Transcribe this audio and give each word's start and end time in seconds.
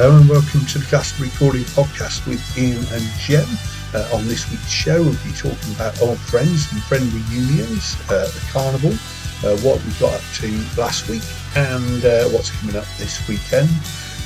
Hello 0.00 0.16
and 0.16 0.30
welcome 0.30 0.64
to 0.64 0.78
the 0.78 0.86
Glastonbury 0.88 1.28
Calling 1.36 1.68
Podcast 1.76 2.26
with 2.26 2.40
Ian 2.56 2.80
and 2.96 3.04
Jem. 3.20 3.44
Uh, 3.92 4.16
on 4.16 4.26
this 4.26 4.50
week's 4.50 4.72
show, 4.72 4.96
we'll 4.96 5.12
be 5.20 5.36
talking 5.36 5.74
about 5.76 6.00
old 6.00 6.16
friends 6.16 6.72
and 6.72 6.80
friend 6.84 7.04
reunions, 7.12 8.00
uh, 8.08 8.24
the 8.24 8.40
carnival, 8.48 8.96
uh, 9.44 9.60
what 9.60 9.76
we 9.84 9.92
got 10.00 10.16
up 10.16 10.24
to 10.40 10.48
last 10.80 11.06
week, 11.10 11.20
and 11.54 12.00
uh, 12.06 12.24
what's 12.32 12.48
coming 12.48 12.76
up 12.76 12.88
this 12.96 13.20
weekend. 13.28 13.68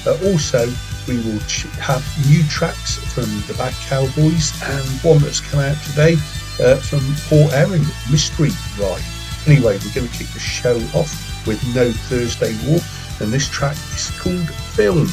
Uh, 0.06 0.14
also, 0.30 0.70
we 1.10 1.19
will 1.27 1.42
ch- 1.50 1.66
have 1.83 2.06
new 2.30 2.47
tracks 2.47 3.03
from 3.11 3.27
the 3.50 3.55
Bad 3.59 3.75
Cowboys 3.91 4.55
and 4.62 4.86
one 5.03 5.19
that's 5.27 5.42
come 5.42 5.59
out 5.59 5.77
today 5.91 6.14
uh, 6.62 6.78
from 6.78 7.03
Port 7.27 7.53
Erin, 7.53 7.83
Mystery 8.14 8.55
Ride. 8.78 9.03
Anyway, 9.50 9.75
we're 9.83 9.91
going 9.91 10.06
to 10.06 10.14
kick 10.14 10.31
the 10.31 10.38
show 10.38 10.78
off 10.94 11.11
with 11.50 11.59
No 11.75 11.91
Thursday 12.06 12.55
War, 12.62 12.78
and 13.19 13.34
this 13.34 13.50
track 13.50 13.75
is 13.91 14.14
called 14.22 14.48
Film. 14.78 15.11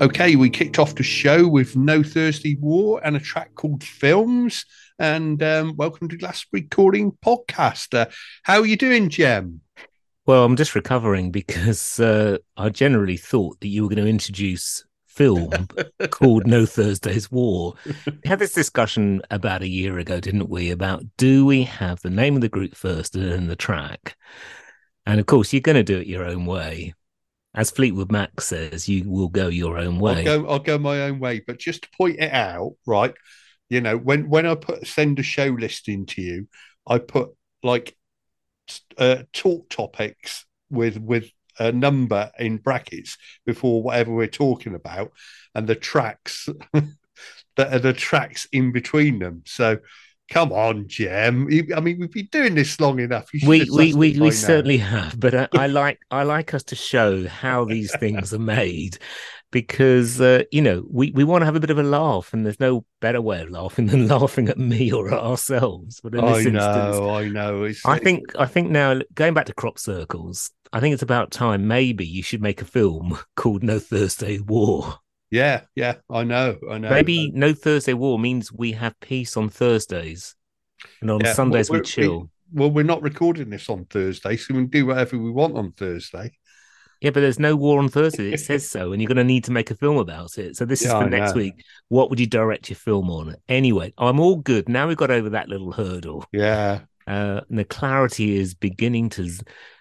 Okay, 0.00 0.36
we 0.36 0.48
kicked 0.48 0.78
off 0.78 0.94
the 0.94 1.02
show 1.02 1.48
with 1.48 1.74
No 1.74 2.04
Thursday 2.04 2.56
War 2.60 3.00
and 3.02 3.16
a 3.16 3.20
track 3.20 3.56
called 3.56 3.82
Films. 3.82 4.64
And 5.00 5.42
um, 5.42 5.74
welcome 5.74 6.08
to 6.08 6.16
Glass 6.16 6.46
Recording 6.52 7.10
Podcast. 7.24 7.98
Uh, 7.98 8.06
how 8.44 8.60
are 8.60 8.66
you 8.66 8.76
doing, 8.76 9.08
Jem? 9.08 9.60
Well, 10.24 10.44
I'm 10.44 10.54
just 10.54 10.76
recovering 10.76 11.32
because 11.32 11.98
uh, 11.98 12.38
I 12.56 12.68
generally 12.68 13.16
thought 13.16 13.58
that 13.58 13.66
you 13.66 13.82
were 13.82 13.88
going 13.88 14.04
to 14.04 14.08
introduce 14.08 14.84
film 15.08 15.50
called 16.10 16.46
No 16.46 16.64
Thursday's 16.64 17.28
War. 17.28 17.74
We 18.06 18.20
had 18.24 18.38
this 18.38 18.52
discussion 18.52 19.20
about 19.32 19.62
a 19.62 19.68
year 19.68 19.98
ago, 19.98 20.20
didn't 20.20 20.48
we? 20.48 20.70
About 20.70 21.04
do 21.16 21.44
we 21.44 21.64
have 21.64 22.00
the 22.02 22.10
name 22.10 22.36
of 22.36 22.42
the 22.42 22.48
group 22.48 22.76
first 22.76 23.16
and 23.16 23.32
then 23.32 23.48
the 23.48 23.56
track? 23.56 24.16
And 25.06 25.18
of 25.18 25.26
course, 25.26 25.52
you're 25.52 25.60
going 25.60 25.74
to 25.74 25.82
do 25.82 25.98
it 25.98 26.06
your 26.06 26.24
own 26.24 26.46
way 26.46 26.94
as 27.54 27.70
Fleetwood 27.70 28.12
Mac 28.12 28.40
says, 28.40 28.88
you 28.88 29.08
will 29.08 29.28
go 29.28 29.48
your 29.48 29.78
own 29.78 29.98
way. 29.98 30.18
I'll 30.18 30.24
go, 30.24 30.48
I'll 30.48 30.58
go 30.58 30.78
my 30.78 31.02
own 31.02 31.18
way. 31.18 31.42
But 31.46 31.58
just 31.58 31.82
to 31.82 31.88
point 31.96 32.18
it 32.18 32.32
out, 32.32 32.74
right? 32.86 33.14
You 33.68 33.80
know, 33.80 33.96
when 33.96 34.28
when 34.28 34.46
I 34.46 34.54
put 34.54 34.86
send 34.86 35.18
a 35.18 35.22
show 35.22 35.46
listing 35.46 36.06
to 36.06 36.22
you, 36.22 36.48
I 36.86 36.98
put 36.98 37.30
like 37.62 37.96
uh, 38.96 39.24
talk 39.32 39.68
topics 39.68 40.46
with 40.70 40.98
with 40.98 41.30
a 41.58 41.72
number 41.72 42.30
in 42.38 42.58
brackets 42.58 43.18
before 43.44 43.82
whatever 43.82 44.12
we're 44.12 44.26
talking 44.26 44.74
about, 44.74 45.12
and 45.54 45.66
the 45.66 45.74
tracks 45.74 46.48
that 46.72 47.74
are 47.74 47.78
the 47.78 47.92
tracks 47.92 48.46
in 48.52 48.72
between 48.72 49.18
them. 49.18 49.42
So 49.44 49.78
Come 50.30 50.52
on, 50.52 50.86
Jem. 50.88 51.48
I 51.74 51.80
mean, 51.80 52.00
we've 52.00 52.12
been 52.12 52.28
doing 52.30 52.54
this 52.54 52.78
long 52.78 53.00
enough. 53.00 53.30
We 53.32 53.68
we 53.70 53.94
we, 53.94 54.20
we 54.20 54.30
certainly 54.30 54.76
have, 54.76 55.18
but 55.18 55.34
I, 55.34 55.48
I 55.54 55.66
like 55.68 56.00
I 56.10 56.24
like 56.24 56.52
us 56.52 56.62
to 56.64 56.76
show 56.76 57.26
how 57.26 57.64
these 57.64 57.94
things 57.96 58.34
are 58.34 58.38
made, 58.38 58.98
because 59.50 60.20
uh, 60.20 60.42
you 60.50 60.60
know 60.60 60.84
we, 60.90 61.10
we 61.12 61.24
want 61.24 61.42
to 61.42 61.46
have 61.46 61.56
a 61.56 61.60
bit 61.60 61.70
of 61.70 61.78
a 61.78 61.82
laugh, 61.82 62.34
and 62.34 62.44
there's 62.44 62.60
no 62.60 62.84
better 63.00 63.22
way 63.22 63.40
of 63.40 63.50
laughing 63.50 63.86
than 63.86 64.06
laughing 64.08 64.48
at 64.48 64.58
me 64.58 64.92
or 64.92 65.08
at 65.08 65.18
ourselves. 65.18 66.00
But 66.02 66.14
in 66.14 66.24
this 66.24 66.46
I 66.46 66.50
know, 66.50 66.58
instance, 66.58 66.96
I 66.98 67.28
know. 67.28 67.62
It's, 67.64 67.86
I 67.86 67.98
think 67.98 68.24
I 68.38 68.44
think 68.46 68.70
now 68.70 69.00
going 69.14 69.32
back 69.32 69.46
to 69.46 69.54
crop 69.54 69.78
circles, 69.78 70.50
I 70.72 70.80
think 70.80 70.92
it's 70.92 71.02
about 71.02 71.30
time. 71.30 71.66
Maybe 71.66 72.06
you 72.06 72.22
should 72.22 72.42
make 72.42 72.60
a 72.60 72.66
film 72.66 73.18
called 73.36 73.62
No 73.62 73.78
Thursday 73.78 74.40
War. 74.40 74.98
Yeah, 75.30 75.62
yeah, 75.74 75.96
I 76.10 76.24
know, 76.24 76.56
I 76.70 76.78
know. 76.78 76.90
Maybe 76.90 77.30
No 77.32 77.52
Thursday 77.52 77.94
War 77.94 78.18
means 78.18 78.52
we 78.52 78.72
have 78.72 78.98
peace 79.00 79.36
on 79.36 79.48
Thursdays, 79.48 80.34
and 81.00 81.10
on 81.10 81.20
Yeah, 81.20 81.32
Sundays 81.32 81.70
we 81.70 81.78
we're- 81.78 81.84
chill. 81.84 82.30
well, 82.52 82.70
we're 82.70 82.84
not 82.84 83.02
recording 83.02 83.50
this 83.50 83.68
on 83.68 83.84
Thursday, 83.86 84.36
so 84.36 84.54
we 84.54 84.60
can 84.60 84.66
do 84.70 84.86
whatever 84.86 85.18
we 85.18 85.30
want 85.30 85.56
on 85.56 85.72
Thursday. 85.72 86.32
Yeah, 87.00 87.10
but 87.10 87.20
there's 87.20 87.38
no 87.38 87.54
war 87.54 87.78
on 87.78 87.88
Thursday. 87.88 88.32
It 88.32 88.40
says 88.40 88.68
so, 88.68 88.90
and 88.92 89.00
you're 89.00 89.06
going 89.06 89.18
to 89.18 89.22
need 89.24 89.44
to 89.44 89.52
make 89.52 89.70
a 89.70 89.76
film 89.76 89.98
about 89.98 90.36
it. 90.36 90.56
So 90.56 90.64
this 90.64 90.80
is 90.80 90.88
Yeah, 90.88 90.98
for 90.98 91.04
I 91.06 91.08
next 91.08 91.30
know. 91.36 91.42
week. 91.42 91.54
What 91.88 92.10
would 92.10 92.18
you 92.18 92.26
direct 92.26 92.70
your 92.70 92.76
film 92.76 93.08
on? 93.08 93.36
Anyway, 93.48 93.92
I'm 93.98 94.18
all 94.18 94.34
good 94.36 94.68
now. 94.68 94.88
We've 94.88 94.96
got 94.96 95.12
over 95.12 95.30
that 95.30 95.48
little 95.48 95.70
hurdle. 95.70 96.24
Yeah, 96.32 96.80
Uh, 97.06 97.40
and 97.48 97.56
the 97.58 97.64
clarity 97.64 98.36
is 98.36 98.54
beginning 98.54 99.10
to 99.10 99.30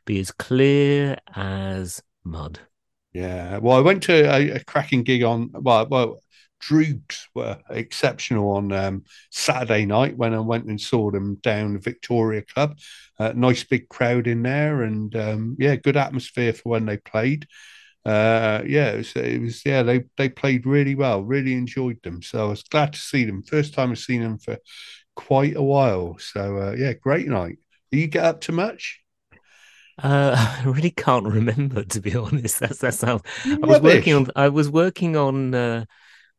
be 0.06 0.20
as 0.20 0.30
clear 0.32 1.18
as 1.36 2.04
mud. 2.24 2.60
Yeah. 3.22 3.58
Well, 3.58 3.78
I 3.78 3.82
went 3.82 4.04
to 4.04 4.14
a, 4.14 4.52
a 4.52 4.64
cracking 4.64 5.04
gig 5.04 5.24
on. 5.24 5.50
Well, 5.54 5.88
well, 5.88 6.22
Droogs 6.62 7.22
were 7.36 7.60
exceptional 7.70 8.50
on 8.52 8.72
um, 8.72 9.04
Saturday 9.30 9.86
night 9.86 10.18
when 10.18 10.34
I 10.34 10.40
went 10.40 10.66
and 10.66 10.80
saw 10.80 11.12
them 11.12 11.36
down 11.36 11.80
Victoria 11.80 12.42
Club. 12.42 12.78
Uh, 13.20 13.34
nice 13.36 13.64
big 13.64 13.90
crowd 13.90 14.28
in 14.28 14.44
there, 14.44 14.84
and 14.84 15.16
um, 15.16 15.56
yeah, 15.60 15.76
good 15.76 15.98
atmosphere 15.98 16.54
for 16.54 16.70
when 16.70 16.86
they 16.86 16.98
played. 16.98 17.48
Uh, 18.06 18.62
yeah, 18.66 18.92
it 18.92 18.98
was, 18.98 19.16
it 19.16 19.42
was. 19.42 19.66
Yeah, 19.66 19.84
they 19.84 20.06
they 20.18 20.30
played 20.30 20.66
really 20.66 20.96
well. 20.96 21.22
Really 21.24 21.54
enjoyed 21.54 22.02
them. 22.04 22.22
So 22.22 22.48
I 22.48 22.50
was 22.50 22.64
glad 22.64 22.94
to 22.94 23.00
see 23.00 23.26
them. 23.26 23.44
First 23.44 23.74
time 23.74 23.92
I've 23.92 24.00
seen 24.00 24.22
them 24.22 24.40
for 24.40 24.58
quite 25.16 25.56
a 25.56 25.64
while. 25.64 26.18
So 26.20 26.58
uh, 26.58 26.76
yeah, 26.78 26.94
great 26.94 27.28
night. 27.28 27.58
Do 27.92 27.98
you 28.00 28.08
get 28.08 28.26
up 28.26 28.42
to 28.42 28.52
much? 28.52 29.02
Uh, 30.02 30.36
I 30.60 30.64
really 30.66 30.92
can't 30.92 31.28
remember, 31.28 31.84
to 31.84 32.02
be 32.02 32.16
honest. 32.16 32.60
That's 32.60 33.02
how 33.02 33.22
You're 33.46 33.60
I 33.64 33.68
was 33.68 33.82
working 33.82 34.14
on. 34.14 34.28
I 34.36 34.50
was 34.50 34.70
working 34.70 35.16
on. 35.16 35.54
Uh, 35.54 35.86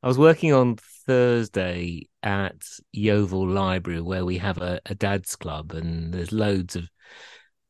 I 0.03 0.07
was 0.07 0.19
working 0.19 0.53
on 0.53 0.77
Thursday 1.07 2.09
at 2.23 2.63
Yeovil 2.93 3.49
Library, 3.49 4.01
where 4.01 4.25
we 4.25 4.39
have 4.39 4.59
a, 4.59 4.81
a 4.87 4.95
dads 4.95 5.35
club, 5.35 5.73
and 5.73 6.15
there's 6.15 6.31
loads 6.31 6.77
of 6.77 6.89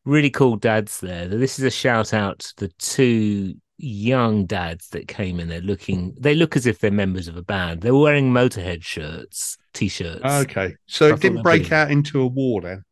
really 0.04 0.30
cool 0.30 0.56
dads 0.56 1.00
there. 1.00 1.26
This 1.26 1.58
is 1.58 1.64
a 1.64 1.70
shout 1.70 2.12
out 2.12 2.40
to 2.40 2.54
the 2.56 2.68
two 2.78 3.54
young 3.78 4.44
dads 4.44 4.88
that 4.90 5.08
came 5.08 5.40
in 5.40 5.48
there 5.48 5.60
looking. 5.60 6.14
They 6.20 6.34
look 6.34 6.56
as 6.56 6.66
if 6.66 6.80
they're 6.80 6.90
members 6.90 7.28
of 7.28 7.36
a 7.36 7.42
band. 7.42 7.80
They're 7.80 7.94
wearing 7.94 8.32
Motorhead 8.32 8.84
shirts, 8.84 9.56
t-shirts. 9.72 10.24
Okay, 10.24 10.74
so 10.86 11.08
I 11.08 11.14
it 11.14 11.20
didn't 11.20 11.42
break 11.42 11.72
out 11.72 11.90
into 11.90 12.20
a 12.20 12.26
war 12.26 12.60
then. 12.60 12.82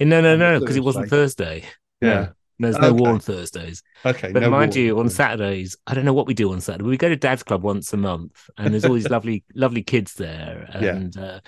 no, 0.00 0.20
no, 0.20 0.36
no, 0.36 0.60
because 0.60 0.76
it 0.76 0.84
wasn't 0.84 1.08
Thursday. 1.08 1.64
Yeah. 2.00 2.28
There's 2.58 2.78
no 2.78 2.94
war 2.94 3.10
on 3.10 3.20
Thursdays. 3.20 3.82
Okay. 4.04 4.32
But 4.32 4.40
no 4.40 4.48
mind 4.50 4.74
war. 4.74 4.82
you, 4.82 4.98
on 4.98 5.10
Saturdays, 5.10 5.76
I 5.86 5.92
don't 5.92 6.06
know 6.06 6.14
what 6.14 6.26
we 6.26 6.32
do 6.32 6.52
on 6.52 6.60
Saturday. 6.62 6.84
We 6.88 6.96
go 6.96 7.10
to 7.10 7.16
Dad's 7.16 7.42
Club 7.42 7.62
once 7.62 7.92
a 7.92 7.98
month, 7.98 8.48
and 8.56 8.72
there's 8.72 8.86
all 8.86 8.94
these 8.94 9.10
lovely, 9.10 9.44
lovely 9.54 9.82
kids 9.82 10.14
there, 10.14 10.66
Yeah. 10.80 10.96
and 10.96 11.16
uh, 11.18 11.40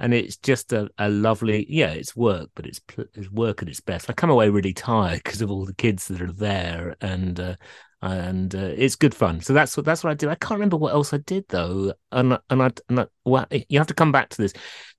and 0.00 0.14
it's 0.14 0.36
just 0.36 0.72
a, 0.72 0.88
a 0.98 1.08
lovely, 1.08 1.66
yeah, 1.68 1.90
it's 1.90 2.16
work, 2.16 2.50
but 2.56 2.66
it's 2.66 2.80
it's 3.14 3.30
work 3.30 3.62
at 3.62 3.68
its 3.68 3.80
best. 3.80 4.10
I 4.10 4.14
come 4.14 4.30
away 4.30 4.48
really 4.48 4.72
tired 4.72 5.22
because 5.22 5.42
of 5.42 5.50
all 5.50 5.64
the 5.64 5.74
kids 5.74 6.08
that 6.08 6.20
are 6.20 6.32
there, 6.32 6.96
and 7.00 7.38
uh, 7.38 7.54
and 8.00 8.54
uh, 8.54 8.72
it's 8.76 8.96
good 8.96 9.14
fun. 9.14 9.40
So 9.40 9.52
that's 9.52 9.76
what 9.76 9.84
that's 9.84 10.04
what 10.04 10.10
I 10.10 10.14
did. 10.14 10.28
I 10.28 10.36
can't 10.36 10.52
remember 10.52 10.76
what 10.76 10.92
else 10.92 11.12
I 11.12 11.18
did 11.18 11.44
though, 11.48 11.94
and 12.12 12.38
and 12.50 12.62
I, 12.62 12.70
and 12.88 13.00
I 13.00 13.06
well, 13.24 13.46
you 13.50 13.78
have 13.78 13.88
to 13.88 13.94
come 13.94 14.12
back 14.12 14.28
to 14.30 14.42
this. 14.42 14.52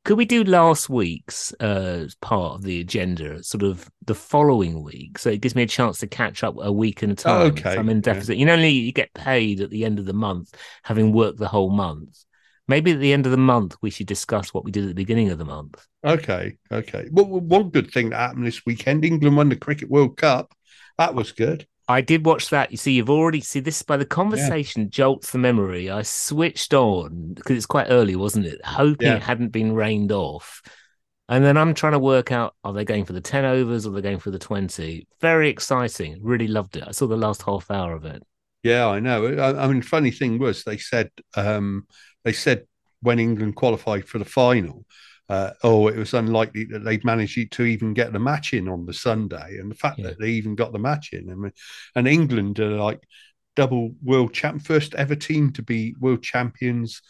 Could 0.06 0.18
we 0.18 0.26
do 0.26 0.44
last 0.44 0.90
week's 0.90 1.54
uh, 1.60 2.08
part 2.22 2.56
of 2.56 2.64
the 2.64 2.80
agenda, 2.80 3.44
sort 3.44 3.64
of 3.64 3.90
the 4.06 4.16
following 4.16 4.84
week? 4.84 5.18
So 5.18 5.30
it 5.30 5.42
gives 5.42 5.56
me 5.56 5.64
a 5.64 5.68
chance 5.68 6.00
to 6.00 6.08
catch 6.08 6.44
up 6.44 6.56
a 6.60 6.72
week 6.72 7.04
at 7.04 7.10
a 7.10 7.16
time. 7.16 7.42
Oh, 7.42 7.46
if 7.48 7.54
okay, 7.54 7.78
I'm 7.78 7.90
in 7.90 7.98
yeah. 7.98 8.14
deficit. 8.14 8.38
You 8.38 8.46
know, 8.46 8.54
only 8.54 8.70
you 8.70 8.92
get 8.92 9.14
paid 9.14 9.62
at 9.62 9.70
the 9.70 9.86
end 9.86 10.00
of 10.00 10.06
the 10.06 10.14
month, 10.14 10.54
having 10.84 11.14
worked 11.14 11.40
the 11.40 11.48
whole 11.48 11.70
month. 11.70 12.24
Maybe 12.68 12.92
at 12.92 13.00
the 13.00 13.14
end 13.14 13.26
of 13.26 13.32
the 13.32 13.38
month, 13.38 13.76
we 13.82 13.90
should 13.90 14.06
discuss 14.06 14.54
what 14.54 14.64
we 14.64 14.72
did 14.72 14.84
at 14.84 14.90
the 14.90 14.94
beginning 14.94 15.32
of 15.32 15.40
the 15.40 15.46
month. 15.46 15.88
Okay. 16.06 16.58
Okay. 16.72 17.08
Well, 17.12 17.26
one 17.26 17.70
good 17.70 17.92
thing 17.92 18.12
that 18.12 18.18
happened 18.18 18.46
this 18.46 18.64
weekend, 18.64 19.04
England 19.04 19.36
won 19.36 19.50
the 19.50 19.56
Cricket 19.56 19.90
World 19.90 20.18
Cup. 20.18 20.54
That 21.00 21.16
was 21.16 21.32
good. 21.32 21.66
I 21.90 22.02
did 22.02 22.26
watch 22.26 22.50
that. 22.52 22.72
You 22.72 22.78
see, 22.78 22.94
you've 22.94 23.10
already 23.10 23.42
see 23.42 23.60
this 23.60 23.82
by 23.82 23.98
the 23.98 24.06
conversation 24.06 24.90
jolts 24.92 25.32
the 25.32 25.40
memory. 25.40 25.90
I 25.90 26.04
switched 26.04 26.74
on 26.74 27.34
because 27.34 27.58
it's 27.58 27.66
quite 27.66 27.88
early, 27.90 28.16
wasn't 28.16 28.46
it? 28.46 28.64
Hoping 28.64 29.08
Yeah. 29.08 29.16
it 29.16 29.24
hadn't 29.24 29.50
been 29.50 29.74
rained 29.74 30.12
off. 30.12 30.62
And 31.28 31.44
then 31.44 31.58
I'm 31.58 31.74
trying 31.74 31.94
to 31.94 32.00
work 32.00 32.32
out 32.32 32.56
are 32.64 32.74
they 32.74 32.86
going 32.86 33.06
for 33.06 33.14
the 33.14 33.22
10 33.22 33.44
overs 33.44 33.86
or 33.86 33.90
are 33.90 33.94
they 33.96 34.02
going 34.02 34.20
for 34.20 34.32
the 34.32 34.40
20? 34.40 35.08
Very 35.20 35.50
exciting. 35.50 36.20
Really 36.22 36.48
loved 36.48 36.76
it. 36.78 36.84
I 36.88 36.92
saw 36.92 37.08
the 37.08 37.18
last 37.18 37.42
half 37.42 37.70
hour 37.72 37.94
of 37.94 38.06
it. 38.06 38.24
Yeah, 38.64 38.88
I 38.88 39.00
know. 39.00 39.26
I, 39.26 39.64
I 39.64 39.68
mean, 39.68 39.82
funny 39.82 40.12
thing 40.12 40.38
was 40.38 40.64
they 40.64 40.78
said 40.78 41.10
um, 41.36 41.88
they 42.24 42.34
said 42.34 42.66
when 43.02 43.20
England 43.20 43.56
qualified 43.56 44.08
for 44.08 44.20
the 44.20 44.26
final, 44.26 44.86
uh, 45.30 45.52
oh, 45.64 45.88
it 45.88 45.96
was 45.98 46.14
unlikely 46.14 46.66
that 46.66 46.84
they'd 46.84 47.06
manage 47.06 47.38
to 47.52 47.64
even 47.64 47.94
get 47.94 48.12
the 48.12 48.20
match 48.20 48.54
in 48.54 48.68
on 48.68 48.86
the 48.86 48.94
Sunday, 48.94 49.58
and 49.60 49.70
the 49.72 49.76
fact 49.76 50.00
Yeah. 50.00 50.08
that 50.08 50.20
they 50.20 50.32
even 50.32 50.56
got 50.56 50.72
the 50.74 50.80
match 50.80 51.14
in, 51.14 51.30
I 51.30 51.36
mean, 51.36 51.54
and 51.96 52.08
England 52.08 52.60
are 52.60 52.78
like 52.78 53.02
double 53.56 53.96
world 54.04 54.34
champ, 54.34 54.62
first 54.64 54.96
ever 54.96 55.16
team 55.16 55.52
to 55.54 55.62
be 55.62 55.96
world 56.00 56.24
champions 56.24 57.02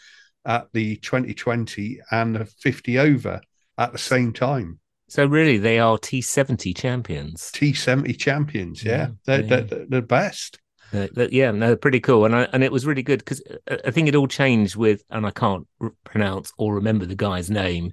at 0.44 0.68
the 0.72 0.96
2020 0.96 2.00
and 2.10 2.36
the 2.36 2.44
50 2.44 2.98
over 2.98 3.40
at 3.78 3.92
the 3.92 3.98
same 3.98 4.32
time. 4.32 4.80
So 5.08 5.26
really, 5.26 5.58
they 5.58 5.80
are 5.80 5.98
T70 5.98 6.72
champions. 6.72 7.50
T70 7.52 8.14
champions, 8.14 8.84
yeah, 8.84 8.92
Yeah, 8.92 9.08
they're, 9.24 9.42
yeah. 9.42 9.48
they're, 9.48 9.62
they're 9.62 9.86
the 9.86 10.02
best. 10.02 10.59
Uh, 10.92 11.06
yeah, 11.30 11.50
no, 11.50 11.76
pretty 11.76 12.00
cool, 12.00 12.24
and 12.24 12.34
I, 12.34 12.48
and 12.52 12.64
it 12.64 12.72
was 12.72 12.86
really 12.86 13.02
good 13.02 13.20
because 13.20 13.42
I 13.84 13.90
think 13.90 14.08
it 14.08 14.14
all 14.14 14.26
changed 14.26 14.76
with, 14.76 15.02
and 15.10 15.26
I 15.26 15.30
can't 15.30 15.66
r- 15.80 15.92
pronounce 16.04 16.52
or 16.58 16.74
remember 16.74 17.06
the 17.06 17.14
guy's 17.14 17.50
name. 17.50 17.92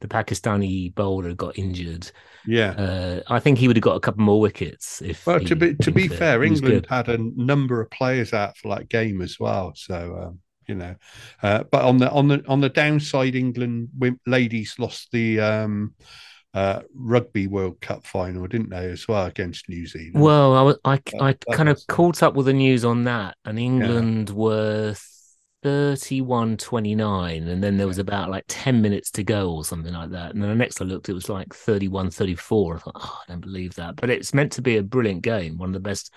The 0.00 0.08
Pakistani 0.08 0.94
bowler 0.94 1.34
got 1.34 1.58
injured. 1.58 2.10
Yeah. 2.46 2.72
Uh, 2.72 3.20
I 3.28 3.40
think 3.40 3.58
he 3.58 3.68
would 3.68 3.76
have 3.76 3.82
got 3.82 3.96
a 3.96 4.00
couple 4.00 4.22
more 4.22 4.40
wickets 4.40 5.00
if. 5.00 5.26
Well, 5.26 5.40
to 5.40 5.56
be 5.56 5.74
to 5.76 5.90
be 5.90 6.08
fair, 6.08 6.42
England 6.42 6.86
had 6.90 7.08
a 7.08 7.18
number 7.18 7.80
of 7.80 7.90
players 7.90 8.32
out 8.32 8.56
for 8.58 8.74
that 8.74 8.88
game 8.88 9.22
as 9.22 9.40
well. 9.40 9.72
So 9.74 10.26
um, 10.26 10.40
you 10.66 10.74
know, 10.74 10.96
uh, 11.42 11.64
but 11.70 11.84
on 11.84 11.98
the 11.98 12.10
on 12.10 12.28
the 12.28 12.44
on 12.46 12.60
the 12.60 12.68
downside, 12.68 13.34
England 13.34 13.88
ladies 14.26 14.74
lost 14.78 15.10
the 15.12 15.40
um, 15.40 15.94
uh, 16.54 16.80
rugby 16.94 17.46
World 17.48 17.80
Cup 17.80 18.06
final, 18.06 18.46
didn't 18.46 18.70
they, 18.70 18.88
as 18.90 19.06
well 19.08 19.26
against 19.26 19.68
New 19.68 19.86
Zealand? 19.86 20.14
Well, 20.22 20.54
I 20.54 20.62
was, 20.62 20.76
I, 20.84 20.92
I 20.92 20.96
That- 20.96 21.44
that 21.48 21.56
kind 21.56 21.68
of 21.68 21.76
was- 21.76 21.84
caught 21.86 22.22
up 22.22 22.34
with 22.34 22.46
the 22.46 22.52
news 22.52 22.84
on 22.84 23.04
that, 23.04 23.36
and 23.44 23.58
England 23.58 24.30
were 24.30 24.94
31 25.64 26.56
29, 26.58 27.48
and 27.48 27.62
then 27.64 27.76
there 27.78 27.86
was 27.86 27.98
about 27.98 28.30
like 28.30 28.44
10 28.48 28.82
minutes 28.82 29.10
to 29.12 29.24
go 29.24 29.50
or 29.50 29.64
something 29.64 29.92
like 29.94 30.10
that. 30.10 30.32
And 30.34 30.42
then 30.42 30.50
the 30.50 30.54
next 30.54 30.80
I 30.80 30.84
looked, 30.84 31.08
it 31.08 31.14
was 31.14 31.28
like 31.28 31.54
31 31.54 32.10
34. 32.10 32.74
I 32.74 32.78
thought, 32.78 32.92
oh, 32.96 33.18
I 33.26 33.32
don't 33.32 33.40
believe 33.40 33.74
that. 33.76 33.96
But 33.96 34.10
it's 34.10 34.34
meant 34.34 34.52
to 34.52 34.62
be 34.62 34.76
a 34.76 34.82
brilliant 34.82 35.22
game, 35.22 35.56
one 35.56 35.70
of 35.70 35.72
the 35.74 35.80
best 35.80 36.12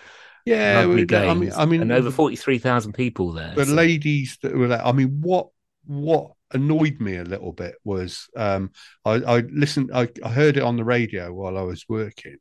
yeah. 0.45 0.79
I 0.81 0.85
mean, 1.33 1.51
I 1.57 1.65
mean, 1.65 1.81
and 1.81 1.91
over 1.91 2.09
the- 2.09 2.15
43,000 2.15 2.93
people 2.93 3.33
there. 3.33 3.53
the 3.55 3.65
so- 3.65 3.73
ladies 3.73 4.37
that 4.43 4.53
were 4.55 4.67
there. 4.69 4.85
I 4.85 4.91
mean, 4.91 5.19
what 5.21 5.47
what 5.87 6.31
annoyed 6.51 6.99
me 6.99 7.17
a 7.17 7.23
little 7.23 7.51
bit 7.51 7.75
was 7.83 8.29
um, 8.35 8.71
I, 9.05 9.13
I 9.13 9.39
listened, 9.39 9.91
I, 9.93 10.09
I 10.23 10.29
heard 10.29 10.57
it 10.57 10.63
on 10.63 10.77
the 10.77 10.83
radio 10.83 11.33
while 11.33 11.57
I 11.57 11.61
was 11.61 11.85
working, 11.89 12.37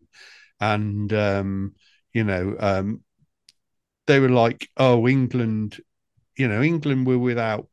and 0.60 1.12
um, 1.12 1.74
you 2.12 2.24
know, 2.24 2.56
um, 2.58 3.02
they 4.06 4.20
were 4.20 4.28
like, 4.28 4.68
"Oh, 4.76 5.08
England, 5.08 5.80
you 6.36 6.48
know, 6.48 6.62
England 6.62 7.06
were 7.06 7.18
without 7.18 7.68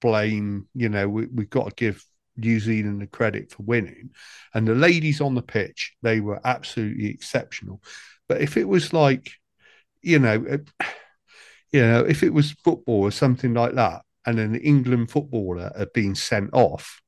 blame. 0.00 0.68
You 0.74 0.88
know, 0.88 1.08
we, 1.08 1.26
we've 1.26 1.50
got 1.50 1.68
to 1.68 1.74
give." 1.74 2.04
New 2.36 2.58
Zealand 2.58 3.00
the 3.00 3.06
credit 3.06 3.52
for 3.52 3.62
winning, 3.62 4.10
and 4.54 4.66
the 4.66 4.74
ladies 4.74 5.20
on 5.20 5.36
the 5.36 5.40
pitch 5.40 5.92
they 6.02 6.18
were 6.18 6.40
absolutely 6.44 7.06
exceptional. 7.06 7.80
But 8.28 8.40
if 8.40 8.56
it 8.56 8.66
was 8.66 8.92
like, 8.92 9.30
you 10.02 10.18
know, 10.18 10.44
uh, 10.50 10.84
you 11.72 11.80
know, 11.80 12.04
if 12.04 12.22
it 12.22 12.32
was 12.32 12.52
football 12.52 13.02
or 13.02 13.10
something 13.10 13.54
like 13.54 13.74
that, 13.74 14.02
and 14.26 14.38
an 14.38 14.54
England 14.56 15.10
footballer 15.10 15.72
had 15.76 15.92
been 15.92 16.14
sent 16.14 16.50
off, 16.52 17.00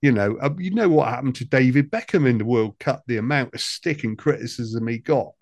you 0.00 0.12
know, 0.12 0.36
uh, 0.40 0.50
you 0.58 0.70
know 0.70 0.88
what 0.88 1.08
happened 1.08 1.34
to 1.36 1.44
David 1.44 1.90
Beckham 1.90 2.28
in 2.28 2.38
the 2.38 2.44
World 2.44 2.78
Cup, 2.78 3.02
the 3.06 3.16
amount 3.16 3.54
of 3.54 3.60
stick 3.60 4.04
and 4.04 4.18
criticism 4.18 4.86
he 4.86 4.98
got, 4.98 5.32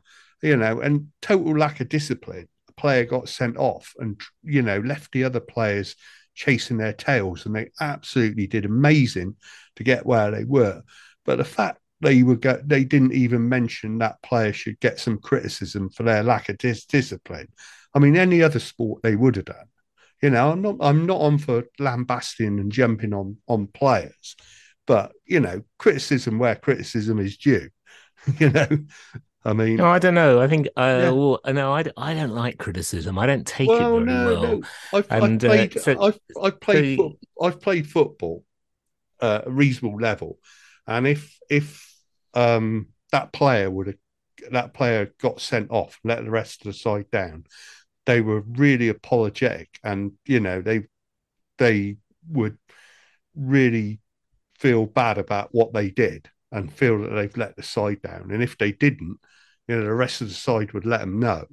you 0.42 0.56
know, 0.56 0.80
and 0.80 1.08
total 1.20 1.56
lack 1.56 1.80
of 1.80 1.88
discipline. 1.88 2.48
A 2.68 2.72
player 2.74 3.04
got 3.04 3.28
sent 3.28 3.56
off 3.56 3.92
and, 3.98 4.20
you 4.42 4.62
know, 4.62 4.78
left 4.78 5.12
the 5.12 5.24
other 5.24 5.40
players 5.40 5.96
chasing 6.34 6.78
their 6.78 6.92
tails, 6.92 7.44
and 7.44 7.54
they 7.54 7.70
absolutely 7.80 8.46
did 8.46 8.64
amazing 8.64 9.36
to 9.76 9.84
get 9.84 10.06
where 10.06 10.30
they 10.30 10.44
were. 10.44 10.82
But 11.24 11.38
the 11.38 11.44
fact 11.44 11.78
they 12.00 12.22
were 12.22 12.36
go- 12.36 12.62
they 12.64 12.84
didn't 12.84 13.12
even 13.12 13.48
mention 13.48 13.98
that 13.98 14.22
player 14.22 14.52
should 14.52 14.80
get 14.80 14.98
some 14.98 15.18
criticism 15.18 15.88
for 15.90 16.02
their 16.02 16.22
lack 16.22 16.48
of 16.48 16.58
dis- 16.58 16.84
discipline. 16.84 17.48
I 17.94 17.98
mean, 17.98 18.16
any 18.16 18.42
other 18.42 18.58
sport 18.58 19.02
they 19.02 19.16
would 19.16 19.36
have 19.36 19.44
done. 19.46 19.66
You 20.22 20.30
know, 20.30 20.52
I'm 20.52 20.62
not 20.62 20.76
I'm 20.80 21.04
not 21.04 21.20
on 21.20 21.38
for 21.38 21.64
lambasting 21.78 22.60
and 22.60 22.70
jumping 22.70 23.12
on 23.12 23.38
on 23.48 23.66
players, 23.66 24.36
but 24.86 25.12
you 25.26 25.40
know, 25.40 25.62
criticism 25.78 26.38
where 26.38 26.54
criticism 26.54 27.18
is 27.18 27.36
due. 27.36 27.68
you 28.38 28.50
know, 28.50 28.68
I 29.44 29.52
mean, 29.52 29.76
no, 29.76 29.86
I 29.86 29.98
don't 29.98 30.14
know. 30.14 30.40
I 30.40 30.46
think, 30.46 30.68
uh, 30.76 31.00
yeah. 31.02 31.10
well, 31.10 31.40
no, 31.48 31.74
I, 31.74 31.84
I 31.96 32.14
don't 32.14 32.30
like 32.30 32.58
criticism. 32.58 33.18
I 33.18 33.26
don't 33.26 33.46
take 33.46 33.68
well, 33.68 33.98
it 33.98 34.04
very 34.04 34.04
no, 34.04 34.24
well. 34.26 34.42
No. 34.42 34.62
I've, 34.92 35.06
and, 35.10 35.24
I've 35.24 35.44
uh, 35.44 35.48
played, 35.48 35.76
uh, 35.76 35.80
so, 35.80 36.02
I've, 36.02 36.18
I've 36.40 36.60
played, 36.60 36.98
so, 36.98 37.18
I've 37.42 37.60
played 37.60 37.88
football 37.88 38.44
at 39.20 39.48
a 39.48 39.50
reasonable 39.50 39.98
level, 39.98 40.38
and 40.86 41.08
if 41.08 41.36
if 41.50 41.84
um, 42.34 42.88
that 43.10 43.32
player 43.32 43.68
would 43.68 43.88
have 43.88 43.96
that 44.52 44.74
player 44.74 45.12
got 45.20 45.40
sent 45.40 45.70
off, 45.70 45.98
let 46.04 46.24
the 46.24 46.30
rest 46.30 46.60
of 46.60 46.72
the 46.72 46.78
side 46.78 47.10
down, 47.10 47.44
they 48.06 48.20
were 48.20 48.40
really 48.40 48.88
apologetic, 48.88 49.68
and 49.84 50.12
you 50.24 50.40
know 50.40 50.60
they 50.60 50.82
they 51.58 51.96
would 52.28 52.58
really 53.34 54.00
feel 54.58 54.86
bad 54.86 55.18
about 55.18 55.48
what 55.52 55.72
they 55.72 55.90
did 55.90 56.28
and 56.50 56.72
feel 56.72 56.98
that 57.00 57.10
they've 57.10 57.36
let 57.36 57.56
the 57.56 57.62
side 57.62 58.02
down. 58.02 58.30
And 58.30 58.42
if 58.42 58.58
they 58.58 58.72
didn't, 58.72 59.18
you 59.66 59.76
know, 59.76 59.84
the 59.84 59.94
rest 59.94 60.20
of 60.20 60.28
the 60.28 60.34
side 60.34 60.72
would 60.72 60.86
let 60.86 61.00
them 61.00 61.18
know. 61.18 61.46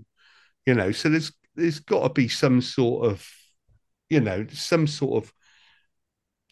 You 0.65 0.75
know, 0.75 0.91
so 0.91 1.09
there's 1.09 1.31
there's 1.55 1.79
got 1.79 2.03
to 2.03 2.13
be 2.13 2.27
some 2.27 2.61
sort 2.61 3.05
of, 3.07 3.27
you 4.09 4.19
know, 4.19 4.45
some 4.51 4.87
sort 4.87 5.23
of 5.23 5.33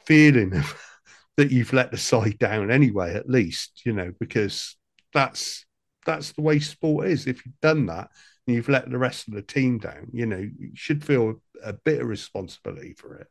feeling 0.05 0.55
of, 0.55 0.81
that 1.37 1.51
you've 1.51 1.73
let 1.73 1.91
the 1.91 1.97
side 1.97 2.37
down 2.39 2.71
anyway, 2.71 3.13
at 3.13 3.29
least, 3.29 3.81
you 3.85 3.93
know, 3.93 4.11
because 4.19 4.75
that's 5.13 5.65
that's 6.05 6.31
the 6.31 6.41
way 6.41 6.59
sport 6.59 7.07
is. 7.07 7.27
If 7.27 7.45
you've 7.45 7.59
done 7.61 7.87
that 7.87 8.09
you've 8.47 8.69
let 8.69 8.89
the 8.89 8.97
rest 8.97 9.27
of 9.27 9.33
the 9.33 9.41
team 9.41 9.77
down, 9.77 10.07
you 10.13 10.25
know, 10.25 10.37
you 10.37 10.71
should 10.73 11.03
feel 11.03 11.41
a 11.63 11.73
bit 11.73 12.01
of 12.01 12.07
responsibility 12.07 12.93
for 12.93 13.15
it. 13.15 13.27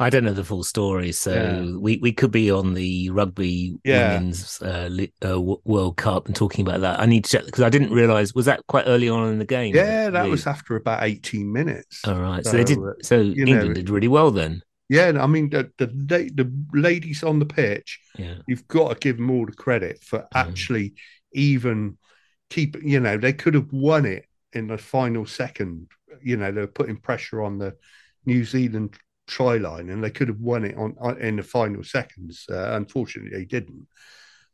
I 0.00 0.10
don't 0.10 0.22
know 0.24 0.32
the 0.32 0.44
full 0.44 0.62
story, 0.62 1.10
so 1.10 1.32
yeah. 1.32 1.76
we, 1.76 1.96
we 1.96 2.12
could 2.12 2.30
be 2.30 2.52
on 2.52 2.74
the 2.74 3.10
rugby 3.10 3.78
yeah. 3.82 4.14
women's 4.14 4.62
uh, 4.62 4.88
uh, 5.24 5.40
World 5.40 5.96
Cup 5.96 6.26
and 6.26 6.36
talking 6.36 6.64
about 6.64 6.82
that. 6.82 7.00
I 7.00 7.06
need 7.06 7.24
to 7.24 7.30
check 7.30 7.46
because 7.46 7.64
I 7.64 7.68
didn't 7.68 7.90
realize 7.90 8.32
was 8.32 8.46
that 8.46 8.64
quite 8.68 8.84
early 8.86 9.08
on 9.08 9.28
in 9.32 9.40
the 9.40 9.44
game. 9.44 9.74
Yeah, 9.74 10.10
that 10.10 10.28
was 10.28 10.46
after 10.46 10.76
about 10.76 11.02
eighteen 11.02 11.52
minutes. 11.52 12.06
All 12.06 12.20
right, 12.20 12.44
so, 12.44 12.52
so 12.52 12.56
they 12.56 12.64
did. 12.64 12.78
Uh, 12.78 12.92
so 13.02 13.20
England 13.20 13.68
know, 13.68 13.72
did 13.74 13.90
really 13.90 14.06
well 14.06 14.30
then. 14.30 14.62
Yeah, 14.88 15.20
I 15.20 15.26
mean 15.26 15.50
the 15.50 15.72
the, 15.78 15.86
the 15.86 16.48
ladies 16.72 17.24
on 17.24 17.40
the 17.40 17.46
pitch. 17.46 17.98
Yeah. 18.16 18.36
you've 18.46 18.68
got 18.68 18.90
to 18.90 18.94
give 19.00 19.16
them 19.16 19.30
all 19.32 19.46
the 19.46 19.52
credit 19.52 20.00
for 20.04 20.20
mm. 20.20 20.28
actually 20.34 20.94
even 21.32 21.98
keep. 22.50 22.76
You 22.82 23.00
know, 23.00 23.16
they 23.16 23.32
could 23.32 23.54
have 23.54 23.72
won 23.72 24.06
it 24.06 24.26
in 24.52 24.68
the 24.68 24.78
final 24.78 25.26
second. 25.26 25.88
You 26.22 26.36
know, 26.36 26.50
they 26.50 26.60
were 26.62 26.66
putting 26.66 26.96
pressure 26.96 27.42
on 27.42 27.58
the 27.58 27.74
New 28.26 28.44
Zealand 28.44 28.96
try 29.26 29.58
line, 29.58 29.90
and 29.90 30.02
they 30.02 30.10
could 30.10 30.28
have 30.28 30.40
won 30.40 30.64
it 30.64 30.76
on, 30.76 30.96
on 30.98 31.18
in 31.20 31.36
the 31.36 31.42
final 31.42 31.84
seconds. 31.84 32.46
Uh, 32.50 32.72
unfortunately, 32.72 33.36
they 33.36 33.44
didn't, 33.44 33.86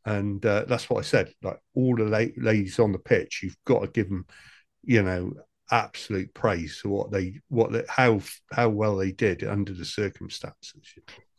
and 0.05 0.45
uh, 0.45 0.65
that's 0.67 0.89
what 0.89 0.99
I 0.99 1.03
said. 1.03 1.31
Like 1.41 1.59
all 1.73 1.95
the 1.95 2.03
la- 2.03 2.35
ladies 2.37 2.79
on 2.79 2.91
the 2.91 2.99
pitch, 2.99 3.41
you've 3.43 3.57
got 3.65 3.81
to 3.81 3.87
give 3.87 4.09
them, 4.09 4.25
you 4.83 5.01
know, 5.01 5.33
absolute 5.71 6.33
praise 6.33 6.77
for 6.77 6.89
what 6.89 7.11
they 7.11 7.39
what 7.47 7.71
they, 7.71 7.83
how 7.89 8.19
how 8.51 8.69
well 8.69 8.97
they 8.97 9.11
did 9.11 9.43
under 9.43 9.73
the 9.73 9.85
circumstances. 9.85 10.93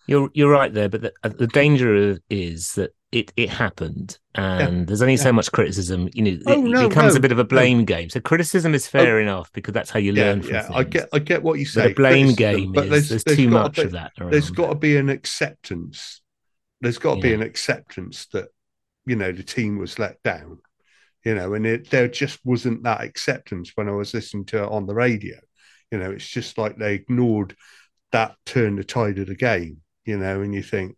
You're 0.07 0.31
you're 0.35 0.51
right 0.51 0.73
there, 0.73 0.89
but 0.89 1.03
the, 1.03 1.13
uh, 1.25 1.31
the 1.31 1.47
danger 1.49 2.19
is 2.31 2.75
that 2.75 2.95
it 3.13 3.33
it 3.37 3.49
happened, 3.49 4.19
and 4.35 4.79
yeah. 4.79 4.85
there's 4.85 5.03
only 5.03 5.15
yeah. 5.15 5.23
so 5.23 5.33
much 5.33 5.51
criticism. 5.53 6.09
You 6.13 6.23
know, 6.23 6.39
oh, 6.47 6.53
it, 6.53 6.59
no, 6.65 6.89
becomes 6.89 7.15
no, 7.15 7.19
a 7.19 7.21
bit 7.21 7.33
of 7.33 7.39
a 7.39 7.45
blame 7.45 7.79
no. 7.79 7.85
game. 7.85 8.11
So 8.11 8.21
criticism 8.21 8.75
is 8.75 8.87
fair 8.87 9.19
oh, 9.19 9.23
enough 9.23 9.53
because 9.53 9.75
that's 9.75 9.91
how 9.91 9.99
you 9.99 10.13
learn. 10.13 10.43
Yeah, 10.43 10.67
yeah. 10.71 10.77
I 10.77 10.85
get 10.85 11.09
I 11.13 11.19
get 11.19 11.43
what 11.43 11.59
you 11.59 11.67
say. 11.67 11.83
But 11.83 11.91
a 11.93 11.95
blame 11.95 12.29
but 12.29 12.37
game 12.37 12.73
but 12.73 12.85
is 12.85 12.91
there's, 12.91 13.09
there's, 13.09 13.25
there's 13.25 13.37
too 13.37 13.49
much 13.49 13.77
be, 13.77 13.83
of 13.83 13.93
that. 13.93 14.13
Around. 14.21 14.33
There's 14.33 14.51
got 14.51 14.69
to 14.69 14.75
be 14.75 14.97
an 14.97 15.09
acceptance. 15.09 16.21
There's 16.81 16.99
got 16.99 17.17
to 17.17 17.21
be 17.21 17.33
an 17.33 17.43
acceptance 17.43 18.27
that 18.33 18.49
you 19.07 19.17
know 19.17 19.33
the 19.33 19.43
team 19.43 19.79
was 19.79 19.99
let 19.99 20.23
down. 20.23 20.59
You 21.25 21.35
know, 21.35 21.55
and 21.55 21.67
it, 21.67 21.91
there 21.91 22.07
just 22.07 22.39
wasn't 22.45 22.85
that 22.85 23.03
acceptance 23.03 23.73
when 23.75 23.89
I 23.89 23.93
was 23.93 24.15
listening 24.15 24.45
to 24.47 24.63
it 24.63 24.71
on 24.71 24.87
the 24.87 24.95
radio. 24.95 25.37
You 25.91 25.99
know, 25.99 26.13
it's 26.13 26.29
just 26.29 26.59
like 26.59 26.77
they 26.77 26.95
ignored 26.95 27.57
that 28.13 28.37
turn 28.45 28.77
the 28.77 28.85
tide 28.85 29.19
of 29.19 29.27
the 29.27 29.35
game. 29.35 29.81
You 30.07 30.19
know, 30.19 30.41
and 30.41 30.55
you 30.55 30.63
think 30.63 30.97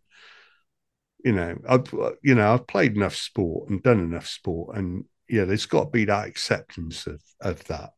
you 1.23 1.33
know, 1.33 1.57
I've 1.67 1.93
you 2.21 2.35
know 2.35 2.53
I've 2.53 2.67
played 2.67 2.95
enough 2.95 3.15
sport 3.15 3.69
and 3.69 3.83
done 3.83 3.99
enough 3.99 4.27
sport, 4.27 4.77
and 4.77 5.05
yeah, 5.27 5.45
there's 5.45 5.65
got 5.65 5.85
to 5.85 5.89
be 5.89 6.05
that 6.05 6.27
acceptance 6.27 7.07
of 7.07 7.21
of 7.41 7.63
that. 7.65 7.91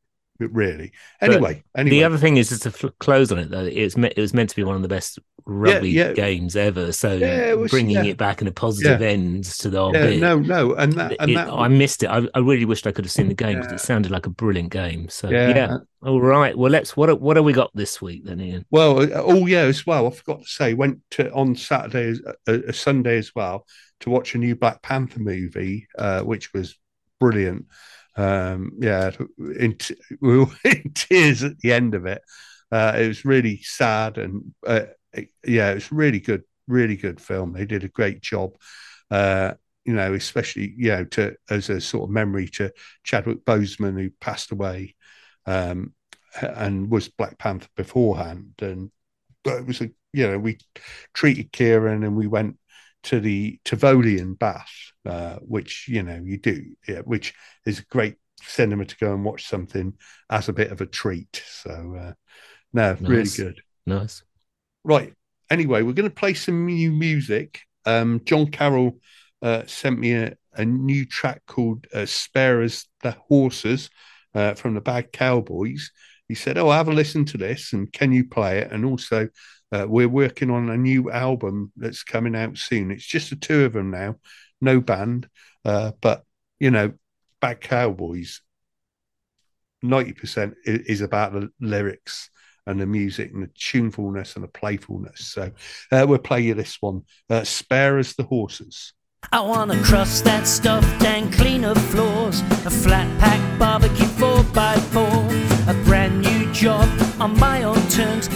Really. 0.47 0.91
Anyway, 1.21 1.63
anyway. 1.75 1.89
The 1.89 2.03
other 2.03 2.17
thing 2.17 2.37
is 2.37 2.49
just 2.49 2.63
to 2.63 2.91
close 2.99 3.31
on 3.31 3.39
it 3.39 3.49
though. 3.49 3.65
It's 3.65 3.97
me- 3.97 4.11
it 4.15 4.21
was 4.21 4.33
meant 4.33 4.49
to 4.49 4.55
be 4.55 4.63
one 4.63 4.75
of 4.75 4.81
the 4.81 4.87
best 4.87 5.19
rugby 5.45 5.91
yeah, 5.91 6.09
yeah. 6.09 6.13
games 6.13 6.55
ever. 6.55 6.91
So 6.91 7.13
yeah, 7.13 7.49
it 7.49 7.57
was, 7.57 7.71
bringing 7.71 8.05
it 8.05 8.17
back 8.17 8.41
in 8.41 8.47
a 8.47 8.51
positive 8.51 9.01
end 9.01 9.43
to 9.43 9.69
the 9.69 9.79
whole 9.79 9.91
bit. 9.91 10.19
No, 10.19 10.39
no, 10.39 10.73
and 10.73 10.93
that, 10.93 11.15
and 11.19 11.31
it, 11.31 11.35
that 11.35 11.49
I 11.49 11.67
missed 11.67 12.03
it. 12.03 12.07
I, 12.07 12.27
I, 12.33 12.39
really 12.39 12.65
wished 12.65 12.87
I 12.87 12.91
could 12.91 13.05
have 13.05 13.11
seen 13.11 13.27
the 13.27 13.33
game 13.33 13.57
because 13.57 13.73
it 13.73 13.79
sounded 13.79 14.11
like 14.11 14.25
a 14.25 14.29
brilliant 14.29 14.71
game. 14.71 15.09
So 15.09 15.29
yeah. 15.29 15.77
All 16.03 16.21
right. 16.21 16.57
Well, 16.57 16.71
let's. 16.71 16.97
What 16.97 17.21
what 17.21 17.35
have 17.37 17.45
we 17.45 17.53
got 17.53 17.71
this 17.75 18.01
week 18.01 18.25
then, 18.25 18.41
Ian? 18.41 18.65
Well, 18.71 19.01
uh, 19.01 19.09
oh 19.13 19.45
yeah, 19.45 19.61
as 19.61 19.85
well. 19.85 20.07
I 20.07 20.09
forgot 20.11 20.41
to 20.41 20.47
say, 20.47 20.73
went 20.73 20.99
to 21.11 21.31
on 21.31 21.55
Saturday, 21.55 22.19
a, 22.47 22.53
a 22.69 22.73
Sunday 22.73 23.17
as 23.17 23.33
well, 23.35 23.65
to 24.01 24.09
watch 24.09 24.33
a 24.33 24.39
new 24.39 24.55
Black 24.55 24.81
Panther 24.81 25.19
movie, 25.19 25.87
uh, 25.97 26.21
which 26.21 26.53
was 26.53 26.77
brilliant 27.19 27.65
um, 28.15 28.73
yeah, 28.79 29.11
in 29.59 29.77
t- 29.77 29.95
we 30.21 30.39
were 30.39 30.47
in 30.65 30.91
tears 30.93 31.43
at 31.43 31.59
the 31.59 31.73
end 31.73 31.95
of 31.95 32.05
it. 32.05 32.21
Uh, 32.71 32.93
it 32.97 33.07
was 33.07 33.25
really 33.25 33.61
sad, 33.63 34.17
and 34.17 34.53
uh, 34.65 34.85
it, 35.13 35.29
yeah, 35.45 35.71
it 35.71 35.75
was 35.75 35.91
really 35.91 36.19
good, 36.19 36.43
really 36.67 36.95
good 36.95 37.19
film. 37.19 37.53
They 37.53 37.65
did 37.65 37.83
a 37.83 37.89
great 37.89 38.21
job. 38.21 38.55
Uh, 39.09 39.53
you 39.83 39.93
know, 39.93 40.13
especially 40.13 40.73
you 40.77 40.89
know, 40.89 41.05
to 41.05 41.35
as 41.49 41.69
a 41.69 41.81
sort 41.81 42.03
of 42.03 42.09
memory 42.09 42.47
to 42.49 42.71
Chadwick 43.03 43.43
Boseman 43.45 43.99
who 43.99 44.09
passed 44.21 44.51
away, 44.51 44.95
um, 45.45 45.93
and 46.41 46.89
was 46.89 47.09
Black 47.09 47.37
Panther 47.37 47.67
beforehand, 47.75 48.53
and 48.61 48.91
it 49.45 49.65
was 49.65 49.81
a 49.81 49.89
you 50.13 50.27
know 50.27 50.37
we 50.37 50.57
treated 51.13 51.51
Kieran 51.51 52.03
and 52.03 52.15
we 52.15 52.27
went 52.27 52.57
to 53.03 53.19
the 53.19 53.59
Tivoli 53.65 54.19
in 54.19 54.35
Bath, 54.35 54.71
uh, 55.05 55.37
which 55.37 55.87
you 55.87 56.03
know 56.03 56.21
you 56.23 56.37
do, 56.37 56.63
yeah, 56.87 56.99
which 56.99 57.33
is 57.65 57.79
a 57.79 57.85
great 57.85 58.15
cinema 58.41 58.85
to 58.85 58.97
go 58.97 59.13
and 59.13 59.23
watch 59.23 59.47
something 59.47 59.93
as 60.29 60.49
a 60.49 60.53
bit 60.53 60.71
of 60.71 60.81
a 60.81 60.85
treat. 60.85 61.43
So, 61.47 61.95
uh, 61.99 62.13
no, 62.73 62.93
nice. 62.93 63.01
really 63.01 63.29
good. 63.35 63.61
Nice. 63.85 64.23
Right. 64.83 65.13
Anyway, 65.49 65.81
we're 65.81 65.93
going 65.93 66.09
to 66.09 66.15
play 66.15 66.33
some 66.33 66.65
new 66.65 66.91
music. 66.91 67.61
Um, 67.85 68.21
John 68.25 68.47
Carroll 68.47 68.97
uh, 69.41 69.63
sent 69.65 69.99
me 69.99 70.13
a, 70.13 70.35
a, 70.53 70.63
new 70.63 71.05
track 71.05 71.41
called 71.47 71.87
uh, 71.93 72.05
"Spare 72.05 72.61
Us 72.61 72.87
the 73.01 73.11
Horses" 73.27 73.89
uh, 74.33 74.53
from 74.53 74.75
the 74.75 74.81
Bad 74.81 75.11
Cowboys. 75.11 75.91
He 76.27 76.35
said, 76.35 76.57
"Oh, 76.57 76.71
have 76.71 76.87
a 76.87 76.93
listen 76.93 77.25
to 77.25 77.37
this, 77.37 77.73
and 77.73 77.91
can 77.91 78.11
you 78.11 78.27
play 78.27 78.59
it?" 78.59 78.71
And 78.71 78.85
also, 78.85 79.27
uh, 79.71 79.85
we're 79.87 80.09
working 80.09 80.49
on 80.49 80.69
a 80.69 80.77
new 80.77 81.09
album 81.11 81.71
that's 81.75 82.03
coming 82.03 82.35
out 82.35 82.57
soon. 82.57 82.91
It's 82.91 83.05
just 83.05 83.29
the 83.29 83.35
two 83.35 83.65
of 83.65 83.73
them 83.73 83.91
now, 83.91 84.15
no 84.59 84.81
band. 84.81 85.29
Uh, 85.63 85.91
but, 86.01 86.23
you 86.59 86.71
know, 86.71 86.93
Bad 87.39 87.61
Cowboys, 87.61 88.41
90% 89.83 90.55
is 90.65 91.01
about 91.01 91.33
the 91.33 91.49
lyrics 91.59 92.29
and 92.67 92.79
the 92.79 92.85
music 92.85 93.31
and 93.33 93.43
the 93.43 93.51
tunefulness 93.55 94.35
and 94.35 94.43
the 94.43 94.47
playfulness. 94.47 95.27
So 95.27 95.51
uh, 95.91 96.05
we'll 96.07 96.19
play 96.19 96.41
you 96.41 96.53
this 96.53 96.77
one 96.81 97.03
uh, 97.29 97.43
Spare 97.43 97.99
Us 97.99 98.13
the 98.13 98.23
Horses. 98.23 98.93
I 99.31 99.39
wanna 99.39 99.81
cross 99.83 100.21
that 100.21 100.47
stuff 100.47 100.83
and 101.03 101.31
clean 101.33 101.63
floors, 101.75 102.41
a 102.65 102.69
flat 102.69 103.07
pack 103.19 103.59
barbecue 103.59 104.07
4x4, 104.17 105.69
a 105.69 105.73
brand 105.85 106.21
new 106.21 106.51
job 106.51 106.89
on 107.19 107.39
my 107.39 107.63
own 107.63 107.81
terms, 107.87 108.27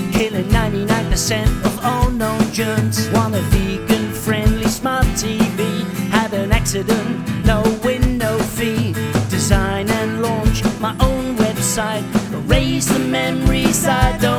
99% 1.16 1.66
of 1.66 1.86
all 1.86 2.10
known 2.10 2.42
germs. 2.52 3.10
Want 3.12 3.36
a 3.36 3.42
vegan 3.44 4.12
friendly 4.12 4.68
smart 4.68 5.06
TV, 5.16 5.84
had 6.10 6.34
an 6.34 6.52
accident, 6.52 7.46
no 7.46 7.64
win, 7.86 8.18
no 8.18 8.38
fee. 8.38 8.94
Design 9.30 9.90
and 9.90 10.22
launch 10.22 10.62
my 10.82 10.94
own 11.00 11.38
website, 11.38 12.04
erase 12.34 12.88
the 12.88 13.00
memories 13.00 13.86
I 13.86 14.18
don't 14.18 14.35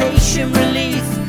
irritation 0.00 0.52
relief. 0.52 1.19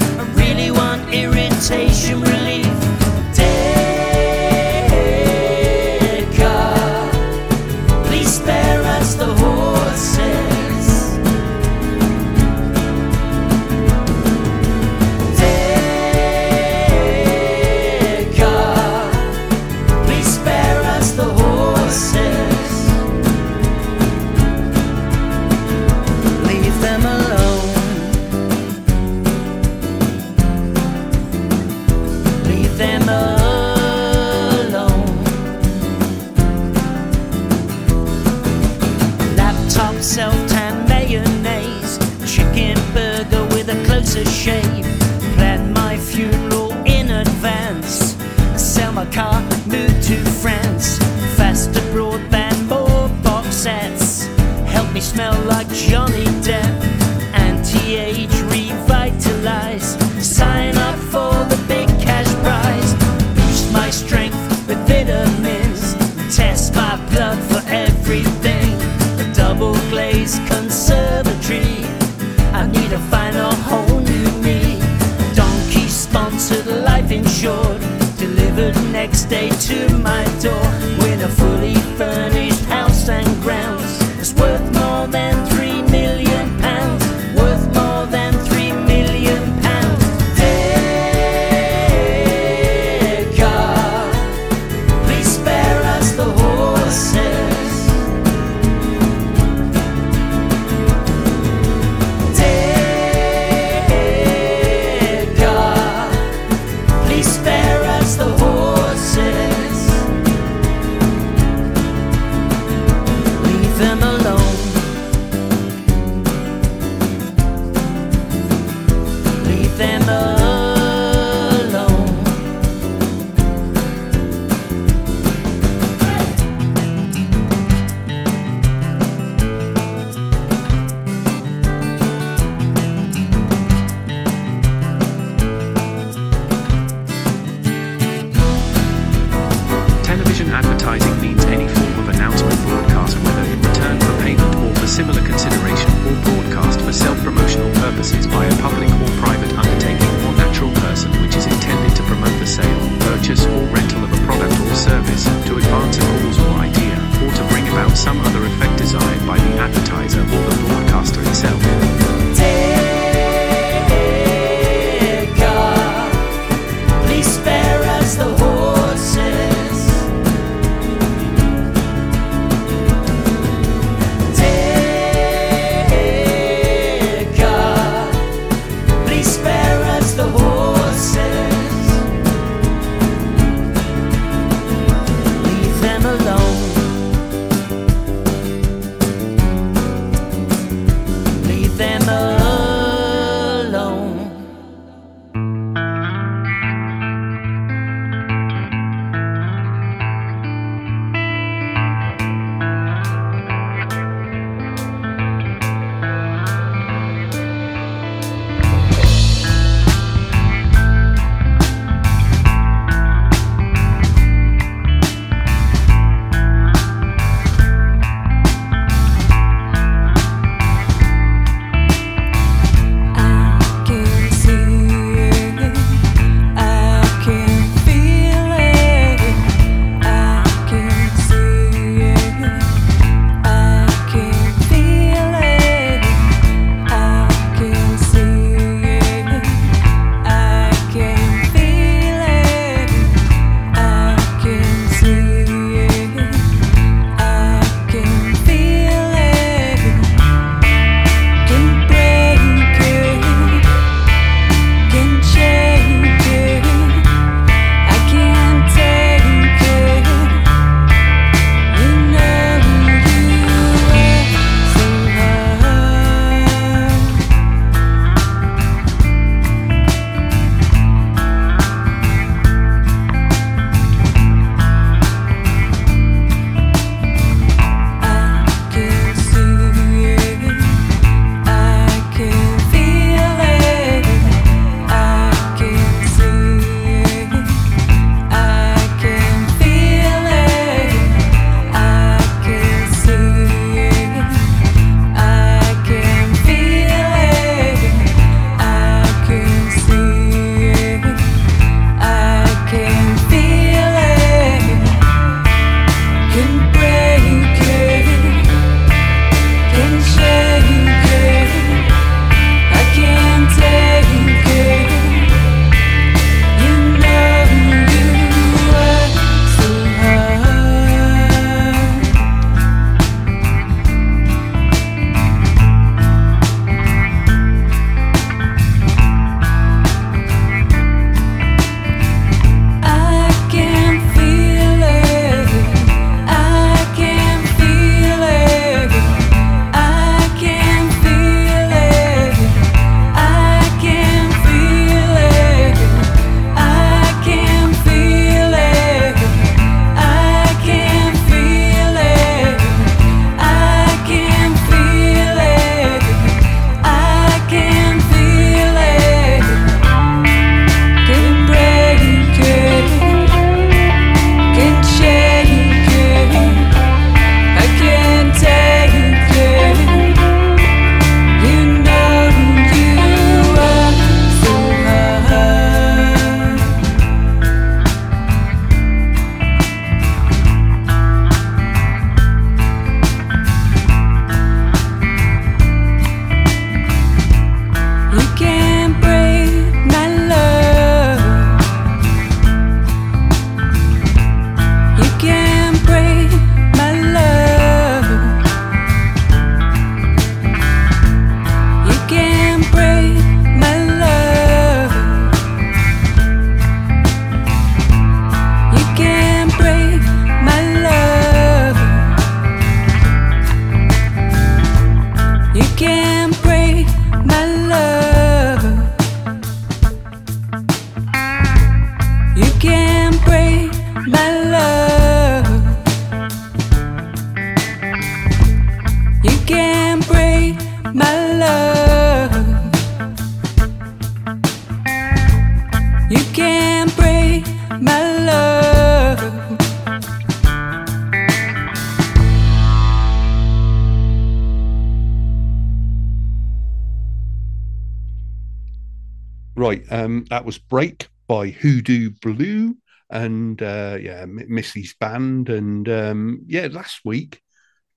Right, 449.72 449.86
um, 449.90 450.26
that 450.30 450.44
was 450.44 450.58
Break 450.58 451.08
by 451.28 451.48
Hoodoo 451.48 452.10
Blue 452.22 452.76
and 453.10 453.62
uh, 453.62 453.98
yeah, 454.02 454.26
Missy's 454.28 454.96
band. 455.00 455.48
And 455.48 455.88
um, 455.88 456.42
yeah, 456.46 456.68
last 456.70 457.00
week 457.06 457.42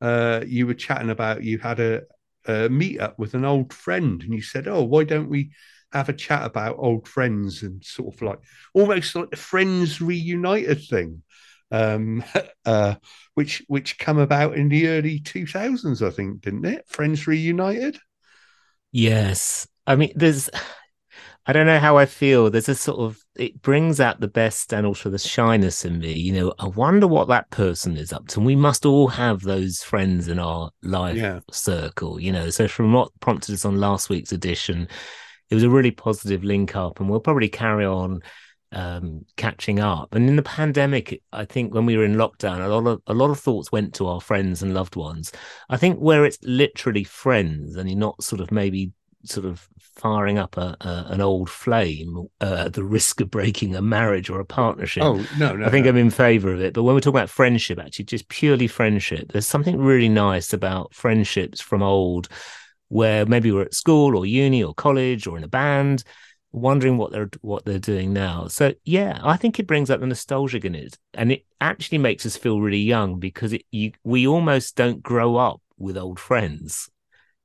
uh, 0.01 0.43
you 0.47 0.69
were 0.69 0.75
chatting 0.75 1.11
about 1.11 1.43
you 1.43 1.59
had 1.59 1.81
a, 1.81 2.03
a 2.47 2.69
meet 2.69 3.01
up 3.01 3.19
with 3.19 3.35
an 3.35 3.45
old 3.45 3.73
friend, 3.73 4.23
and 4.23 4.33
you 4.33 4.41
said, 4.41 4.69
"Oh, 4.69 4.85
why 4.85 5.03
don't 5.03 5.29
we 5.29 5.51
have 5.93 6.09
a 6.09 6.13
chat 6.13 6.45
about 6.45 6.77
old 6.79 7.09
friends 7.09 7.65
and 7.65 7.85
sort 7.85 8.15
of 8.15 8.23
like 8.23 8.39
almost 8.73 9.13
like 9.17 9.31
the 9.31 9.37
Friends 9.37 10.01
Reunited 10.01 10.81
thing." 10.85 11.25
Um, 11.73 12.23
uh, 12.65 12.95
which 13.35 13.65
which 13.67 13.99
come 13.99 14.19
about 14.19 14.55
in 14.55 14.69
the 14.69 14.87
early 14.87 15.19
2000s, 15.19 16.07
I 16.07 16.11
think, 16.11 16.43
didn't 16.43 16.67
it? 16.67 16.85
Friends 16.87 17.27
Reunited. 17.27 17.99
Yes. 18.93 19.67
I 19.87 19.97
mean, 19.97 20.13
there's, 20.15 20.49
I 21.47 21.53
don't 21.53 21.67
know 21.67 21.79
how 21.79 21.99
I 21.99 22.07
feel. 22.07 22.51
There's 22.51 22.71
a 22.71 22.75
sort 22.75 23.01
of, 23.01 23.23
it 23.37 23.61
brings 23.61 24.01
out 24.01 24.21
the 24.21 24.29
best 24.29 24.73
and 24.73 24.87
also 24.87 25.11
the 25.11 25.19
shyness 25.19 25.85
in 25.85 25.99
me. 25.99 26.13
You 26.15 26.33
know, 26.33 26.55
I 26.59 26.67
wonder 26.69 27.07
what 27.07 27.29
that 27.29 27.51
person 27.51 27.97
is 27.99 28.13
up 28.15 28.29
to. 28.29 28.39
And 28.41 28.47
we 28.47 28.57
must 28.57 28.87
all 28.87 29.09
have 29.09 29.43
those 29.43 29.83
friends 29.83 30.29
in 30.29 30.39
our 30.39 30.71
life 30.83 31.17
Yeah. 31.17 31.41
circle, 31.51 32.19
you 32.19 32.33
know. 32.33 32.49
So, 32.49 32.67
from 32.67 32.93
what 32.95 33.11
prompted 33.21 33.53
us 33.55 33.67
on 33.67 33.79
last 33.79 34.09
week's 34.09 34.33
edition, 34.33 34.89
it 35.51 35.55
was 35.55 35.65
a 35.65 35.71
really 35.71 35.91
positive 35.91 36.45
link 36.45 36.75
up, 36.77 36.99
and 36.99 37.11
we'll 37.11 37.21
probably 37.21 37.49
carry 37.49 37.85
on 37.85 38.21
um 38.73 39.25
catching 39.37 39.79
up 39.79 40.13
and 40.17 40.29
in 40.29 40.35
the 40.35 40.43
pandemic 40.43 41.23
i 41.33 41.45
think 41.45 41.73
when 41.73 41.87
we 41.87 41.97
were 41.97 42.05
in 42.05 42.17
lockdown 42.17 42.59
a 42.59 42.67
lot 42.67 42.85
of 42.91 43.01
a 43.07 43.15
lot 43.15 43.31
of 43.31 43.39
thoughts 43.39 43.71
went 43.71 43.95
to 43.95 44.09
our 44.09 44.21
friends 44.21 44.65
and 44.65 44.75
loved 44.75 44.97
ones 44.97 45.31
i 45.69 45.77
think 45.77 45.97
where 46.01 46.25
it's 46.25 46.39
literally 46.43 47.05
friends 47.05 47.77
and 47.77 47.89
you're 47.89 47.97
not 47.97 48.21
sort 48.21 48.41
of 48.41 48.51
maybe 48.51 48.91
sort 49.25 49.47
of 49.47 49.69
firing 49.97 50.39
up 50.39 50.57
a, 50.57 50.77
a 50.81 51.07
an 51.11 51.21
old 51.21 51.49
flame 51.49 52.27
uh, 52.41 52.69
the 52.69 52.85
risk 52.85 53.21
of 53.21 53.31
breaking 53.31 53.75
a 53.77 53.83
marriage 53.83 54.29
or 54.31 54.41
a 54.41 54.45
partnership 54.45 55.03
Oh 55.03 55.27
no, 55.39 55.55
no, 55.55 55.67
I 55.67 55.71
think 55.71 55.85
no. 55.85 55.91
I'm 55.91 55.97
in 55.97 56.11
favor 56.11 56.53
of 56.53 56.61
it. 56.61 56.75
But 56.75 56.83
when 56.83 56.95
we 56.95 57.01
talk 57.01 57.13
about 57.13 57.31
friendship, 57.31 57.79
actually, 57.79 58.07
just 58.07 58.29
purely 58.29 58.67
friendship, 58.67 59.33
there's 59.33 59.47
something 59.47 59.79
really 59.79 60.09
nice 60.09 60.53
about 60.53 60.95
friendships 60.95 61.61
from 61.61 61.83
old, 61.83 62.29
where 62.89 63.27
maybe 63.27 63.51
we're 63.51 63.63
at 63.63 63.75
school 63.75 64.17
or 64.17 64.27
uni 64.27 64.63
or 64.63 64.75
college 64.75 65.27
or 65.27 65.37
in 65.37 65.45
a 65.45 65.49
band, 65.49 66.05
wondering 66.53 66.97
what 66.97 67.13
they're 67.13 67.31
what 67.41 67.65
they're 67.65 67.79
doing 67.79 68.13
now. 68.13 68.47
So 68.49 68.75
yeah, 68.85 69.21
I 69.23 69.37
think 69.37 69.59
it 69.59 69.67
brings 69.67 69.91
up 69.91 70.01
the 70.01 70.07
nostalgia 70.07 70.65
in 70.65 70.75
it, 70.75 70.99
and 71.13 71.33
it 71.33 71.45
actually 71.61 71.99
makes 71.99 72.25
us 72.25 72.37
feel 72.37 72.61
really 72.61 72.79
young 72.79 73.19
because 73.19 73.53
it 73.53 73.65
you 73.71 73.93
we 74.05 74.27
almost 74.27 74.77
don't 74.77 75.03
grow 75.03 75.37
up 75.37 75.61
with 75.79 75.97
old 75.97 76.21
friends. 76.21 76.89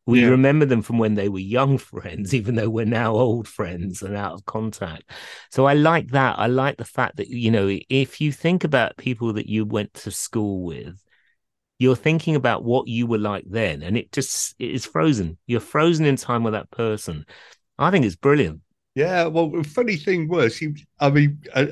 We 0.10 0.22
Yeah. 0.22 0.30
remember 0.30 0.66
them 0.66 0.82
from 0.82 0.98
when 0.98 1.16
they 1.16 1.30
were 1.30 1.40
young 1.40 1.78
friends, 1.78 2.34
even 2.34 2.56
though 2.56 2.70
we're 2.70 2.86
now 2.86 3.14
old 3.14 3.48
friends 3.48 4.02
and 4.02 4.16
out 4.16 4.34
of 4.34 4.46
contact. 4.46 5.10
So 5.52 5.66
I 5.66 5.74
like 5.74 6.10
that. 6.10 6.40
I 6.40 6.48
like 6.48 6.78
the 6.78 6.86
fact 6.86 7.18
that, 7.18 7.30
you 7.30 7.52
know, 7.52 7.78
if 7.90 8.20
you 8.22 8.32
think 8.32 8.64
about 8.64 8.98
people 8.98 9.34
that 9.34 9.48
you 9.48 9.66
went 9.66 9.94
to 9.96 10.12
school 10.12 10.64
with, 10.64 11.02
you're 11.78 11.96
thinking 11.96 12.36
about 12.36 12.64
what 12.64 12.88
you 12.88 13.08
were 13.08 13.18
like 13.18 13.46
then, 13.48 13.84
and 13.84 13.96
it 13.96 14.12
just 14.12 14.54
it 14.60 14.72
is 14.72 14.86
frozen. 14.86 15.38
You're 15.48 15.62
frozen 15.62 16.06
in 16.06 16.18
time 16.18 16.44
with 16.44 16.54
that 16.54 16.70
person. 16.72 17.26
I 17.78 17.90
think 17.90 18.06
it's 18.06 18.18
brilliant. 18.18 18.62
Yeah, 18.96 19.28
well, 19.28 19.50
the 19.50 19.64
funny 19.64 19.96
thing 19.96 20.28
was, 20.28 20.60
you, 20.60 20.76
I 21.00 21.10
mean, 21.10 21.42
uh, 21.54 21.68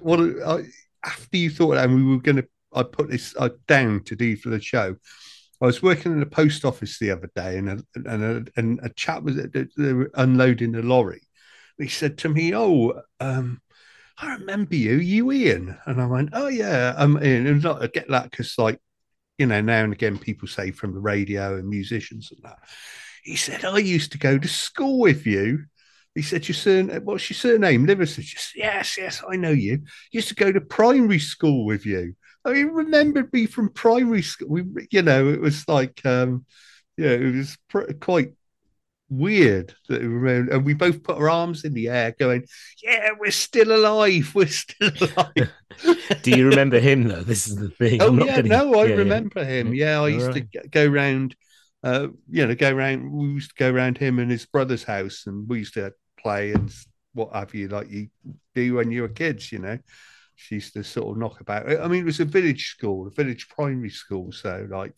what 0.00 0.18
I, 0.18 0.64
after 1.04 1.36
you 1.36 1.48
thought 1.50 1.74
that 1.74 1.88
we 1.88 2.02
were 2.02 2.18
going 2.18 2.36
to, 2.36 2.48
I 2.72 2.82
put 2.82 3.08
this 3.08 3.36
uh, 3.38 3.50
down 3.68 4.02
to 4.04 4.16
do 4.16 4.36
for 4.36 4.48
the 4.48 4.60
show. 4.60 4.96
I 5.62 5.66
was 5.66 5.80
working 5.80 6.10
in 6.10 6.18
the 6.18 6.26
post 6.26 6.64
office 6.64 6.98
the 6.98 7.12
other 7.12 7.30
day, 7.36 7.56
and 7.56 7.70
a, 7.70 7.78
and 7.94 8.24
a, 8.24 8.44
and 8.56 8.80
a 8.82 8.88
chap 8.88 9.22
was 9.22 9.36
they 9.36 9.92
were 9.92 10.10
unloading 10.14 10.72
the 10.72 10.82
lorry. 10.82 11.22
He 11.78 11.86
said 11.86 12.18
to 12.18 12.28
me, 12.28 12.52
"Oh, 12.52 13.00
um, 13.20 13.60
I 14.18 14.34
remember 14.34 14.74
you, 14.74 14.96
you 14.96 15.30
Ian," 15.30 15.78
and 15.86 16.02
I 16.02 16.06
went, 16.06 16.30
"Oh 16.32 16.48
yeah, 16.48 16.94
I'm 16.98 17.16
Ian." 17.22 17.46
And 17.46 17.64
I 17.64 17.86
get 17.86 18.08
that 18.08 18.28
because, 18.28 18.58
like, 18.58 18.80
you 19.38 19.46
know, 19.46 19.60
now 19.60 19.84
and 19.84 19.92
again 19.92 20.18
people 20.18 20.48
say 20.48 20.72
from 20.72 20.94
the 20.94 21.00
radio 21.00 21.56
and 21.56 21.68
musicians 21.68 22.32
and 22.32 22.42
that. 22.42 22.58
He 23.22 23.36
said, 23.36 23.64
"I 23.64 23.78
used 23.78 24.10
to 24.12 24.18
go 24.18 24.38
to 24.38 24.48
school 24.48 24.98
with 24.98 25.26
you." 25.26 25.66
He 26.16 26.22
said, 26.22 26.48
"Your 26.48 26.56
surname? 26.56 27.04
What's 27.04 27.30
your 27.30 27.36
surname?" 27.36 27.86
Liver 27.86 28.06
said, 28.06 28.24
"Yes, 28.56 28.98
yes, 28.98 29.22
I 29.30 29.36
know 29.36 29.52
you. 29.52 29.84
Used 30.10 30.28
to 30.28 30.34
go 30.34 30.50
to 30.50 30.60
primary 30.60 31.20
school 31.20 31.64
with 31.64 31.86
you." 31.86 32.16
I 32.44 32.52
mean, 32.52 32.68
remembered 32.68 33.32
me 33.32 33.46
from 33.46 33.68
primary 33.70 34.22
school. 34.22 34.48
We, 34.48 34.64
you 34.90 35.02
know, 35.02 35.28
it 35.28 35.40
was 35.40 35.66
like, 35.68 36.04
um, 36.04 36.44
yeah, 36.96 37.10
it 37.10 37.34
was 37.34 37.56
pr- 37.68 37.92
quite 38.00 38.32
weird 39.08 39.74
that 39.88 40.00
we 40.00 40.06
remember, 40.08 40.52
and 40.54 40.64
we 40.64 40.74
both 40.74 41.02
put 41.02 41.16
our 41.18 41.28
arms 41.30 41.64
in 41.64 41.74
the 41.74 41.88
air, 41.88 42.14
going, 42.18 42.44
"Yeah, 42.82 43.10
we're 43.18 43.30
still 43.30 43.72
alive. 43.74 44.32
We're 44.34 44.46
still 44.48 44.90
alive." 45.00 45.50
Do 46.22 46.30
you 46.30 46.48
remember 46.48 46.78
him 46.80 47.04
though? 47.08 47.22
This 47.22 47.46
is 47.46 47.56
the 47.56 47.70
thing. 47.70 48.00
Oh 48.02 48.12
yeah, 48.12 48.42
gonna- 48.42 48.48
no, 48.48 48.74
I 48.74 48.84
yeah, 48.84 48.88
yeah. 48.90 48.94
remember 48.96 49.44
him. 49.44 49.74
Yeah, 49.74 49.96
I 49.96 49.98
All 49.98 50.08
used 50.08 50.28
right. 50.28 50.50
to 50.52 50.68
go 50.68 50.86
round, 50.86 51.36
uh, 51.84 52.08
you 52.30 52.46
know, 52.46 52.54
go 52.54 52.72
round. 52.72 53.12
We 53.12 53.26
used 53.28 53.50
to 53.50 53.56
go 53.58 53.70
round 53.70 53.98
him 53.98 54.18
and 54.18 54.30
his 54.30 54.46
brother's 54.46 54.84
house, 54.84 55.24
and 55.26 55.48
we 55.48 55.60
used 55.60 55.74
to 55.74 55.92
play 56.18 56.52
and 56.52 56.72
what 57.14 57.34
have 57.34 57.54
you, 57.54 57.68
like 57.68 57.90
you 57.90 58.08
do 58.54 58.74
when 58.74 58.90
you 58.90 59.02
were 59.02 59.08
kids. 59.08 59.52
You 59.52 59.58
know, 59.60 59.78
she 60.42 60.56
used 60.56 60.74
to 60.74 60.84
sort 60.84 61.12
of 61.12 61.18
knock 61.18 61.40
about. 61.40 61.68
I 61.70 61.88
mean, 61.88 62.02
it 62.02 62.06
was 62.06 62.20
a 62.20 62.24
village 62.24 62.68
school, 62.70 63.06
a 63.06 63.10
village 63.10 63.48
primary 63.48 63.90
school, 63.90 64.32
so 64.32 64.66
like, 64.70 64.92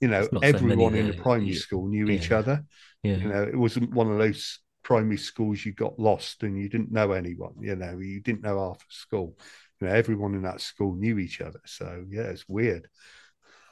you 0.00 0.08
know, 0.08 0.28
There's 0.28 0.32
not 0.32 0.44
so 0.46 0.60
many 0.60 0.84
everyone 0.84 0.94
in 0.94 1.06
the 1.06 1.14
uh, 1.14 1.22
primary 1.22 1.52
Yeah. 1.52 1.60
school 1.60 1.88
knew 1.88 2.10
each 2.10 2.30
other. 2.32 2.64
Yeah. 3.02 3.16
You 3.22 3.28
know, 3.28 3.42
it 3.44 3.56
wasn't 3.56 3.92
one 3.92 4.10
of 4.10 4.18
those 4.18 4.58
primary 4.82 5.16
schools 5.18 5.64
you 5.64 5.72
got 5.72 5.98
lost 5.98 6.42
and 6.42 6.58
you 6.58 6.68
didn't 6.68 6.92
know 6.92 7.12
anyone. 7.12 7.54
You 7.60 7.76
know, 7.76 7.98
you 7.98 8.20
didn't 8.20 8.42
know 8.42 8.58
half 8.58 8.80
the 8.80 8.84
school. 8.94 9.38
You 9.80 9.88
know, 9.88 9.94
everyone 9.94 10.34
in 10.34 10.42
that 10.42 10.60
school 10.60 10.94
knew 10.94 11.18
each 11.18 11.40
other. 11.40 11.60
So 11.66 12.04
yeah, 12.10 12.22
it's 12.30 12.48
weird. 12.48 12.88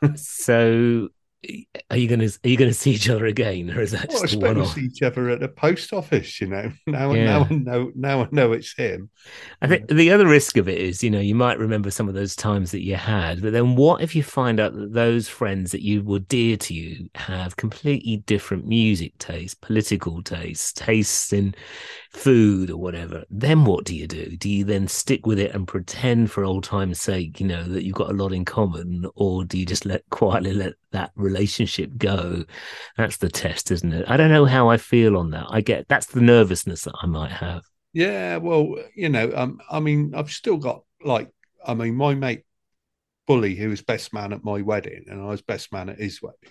So, 0.17 1.09
are 1.91 1.97
you 1.97 2.09
gonna 2.09 2.29
are 2.45 2.49
you 2.49 2.57
gonna 2.57 2.73
see 2.75 2.93
each 2.93 3.09
other 3.09 3.27
again, 3.27 3.71
or 3.71 3.81
is 3.81 3.93
that 3.93 4.09
Well, 4.09 4.23
just 4.23 4.27
a 4.27 4.37
to 4.37 4.39
one-off? 4.39 4.61
see 4.65 4.87
each 4.87 5.03
other 5.03 5.31
at 5.31 5.41
the 5.41 5.49
post 5.49 5.93
office, 5.93 6.41
you 6.41 6.49
know. 6.49 6.73
Now, 6.87 7.15
Yeah. 7.15 7.17
now 7.17 7.47
I 7.49 7.55
know, 7.55 7.93
now 7.95 8.23
I 8.25 8.29
know 8.33 8.53
it's 8.53 8.75
him. 8.77 9.11
I 9.63 9.67
think 9.67 9.89
the 9.89 10.11
other 10.11 10.27
risk 10.27 10.57
of 10.57 10.69
it 10.69 10.79
is, 10.79 11.03
you 11.03 11.11
know, 11.11 11.21
you 11.21 11.35
might 11.35 11.59
remember 11.59 11.91
some 11.91 12.09
of 12.09 12.15
those 12.15 12.35
times 12.35 12.71
that 12.71 12.83
you 12.83 12.97
had, 12.97 13.43
but 13.43 13.53
then 13.53 13.77
what 13.77 14.01
if 14.03 14.15
you 14.15 14.23
find 14.23 14.59
out 14.59 14.75
that 14.75 14.93
those 14.93 15.29
friends 15.29 15.71
that 15.73 15.83
you 15.83 16.03
were 16.03 16.19
dear 16.21 16.57
to 16.57 16.75
you 16.75 17.09
have 17.15 17.57
completely 17.57 18.19
different 18.19 18.67
music 18.67 19.17
taste, 19.19 19.61
political 19.61 20.23
taste, 20.23 20.77
tastes 20.77 21.33
in 21.33 21.55
food 22.13 22.71
or 22.71 22.79
whatever? 22.79 23.25
Then 23.31 23.65
what 23.65 23.85
do 23.85 23.95
you 23.95 24.07
do? 24.07 24.37
Do 24.37 24.49
you 24.49 24.65
then 24.65 24.89
stick 24.89 25.27
with 25.27 25.39
it 25.39 25.55
and 25.55 25.69
pretend 25.69 26.31
for 26.31 26.45
old 26.45 26.65
time's 26.65 27.01
sake, 27.01 27.41
you 27.41 27.47
know, 27.47 27.65
that 27.65 27.85
you've 27.85 27.95
got 27.97 28.11
a 28.11 28.15
lot 28.15 28.33
in 28.33 28.45
common, 28.45 29.07
or 29.15 29.45
do 29.45 29.59
you 29.59 29.67
just 29.67 29.87
let 29.87 30.09
quietly 30.11 30.55
let 30.55 30.75
that 30.93 31.13
relationship 31.15 31.97
go? 31.97 32.45
That's 32.97 33.19
the 33.19 33.29
test, 33.29 33.71
isn't 33.71 33.93
it? 33.93 34.05
I 34.09 34.17
don't 34.17 34.31
know 34.31 34.45
how 34.45 34.69
I 34.69 34.77
feel 34.77 35.17
on 35.17 35.31
that. 35.31 35.47
I 35.51 35.61
get 35.61 35.89
that's 35.89 36.07
the 36.07 36.21
nervousness 36.21 36.83
that 36.83 36.95
I 37.03 37.07
might 37.07 37.33
have. 37.33 37.63
Yeah, 37.93 38.37
well, 38.37 38.77
you 38.95 39.09
know, 39.09 39.33
um, 39.35 39.61
I 39.71 39.81
mean, 39.81 40.15
I've 40.15 40.31
still 40.31 40.57
got 40.57 40.83
like, 41.03 41.29
I 41.67 41.75
mean, 41.75 41.97
my 41.97 42.15
mate 42.15 42.45
Bully, 43.27 43.55
who 43.55 43.69
was 43.69 43.83
best 43.83 44.13
man 44.13 44.33
at 44.33 44.45
my 44.45 44.61
wedding, 44.61 45.05
and 45.09 45.21
I 45.21 45.27
was 45.27 45.43
best 45.43 45.73
man 45.73 45.89
at 45.89 46.01
his 46.01 46.21
wedding. 46.21 46.51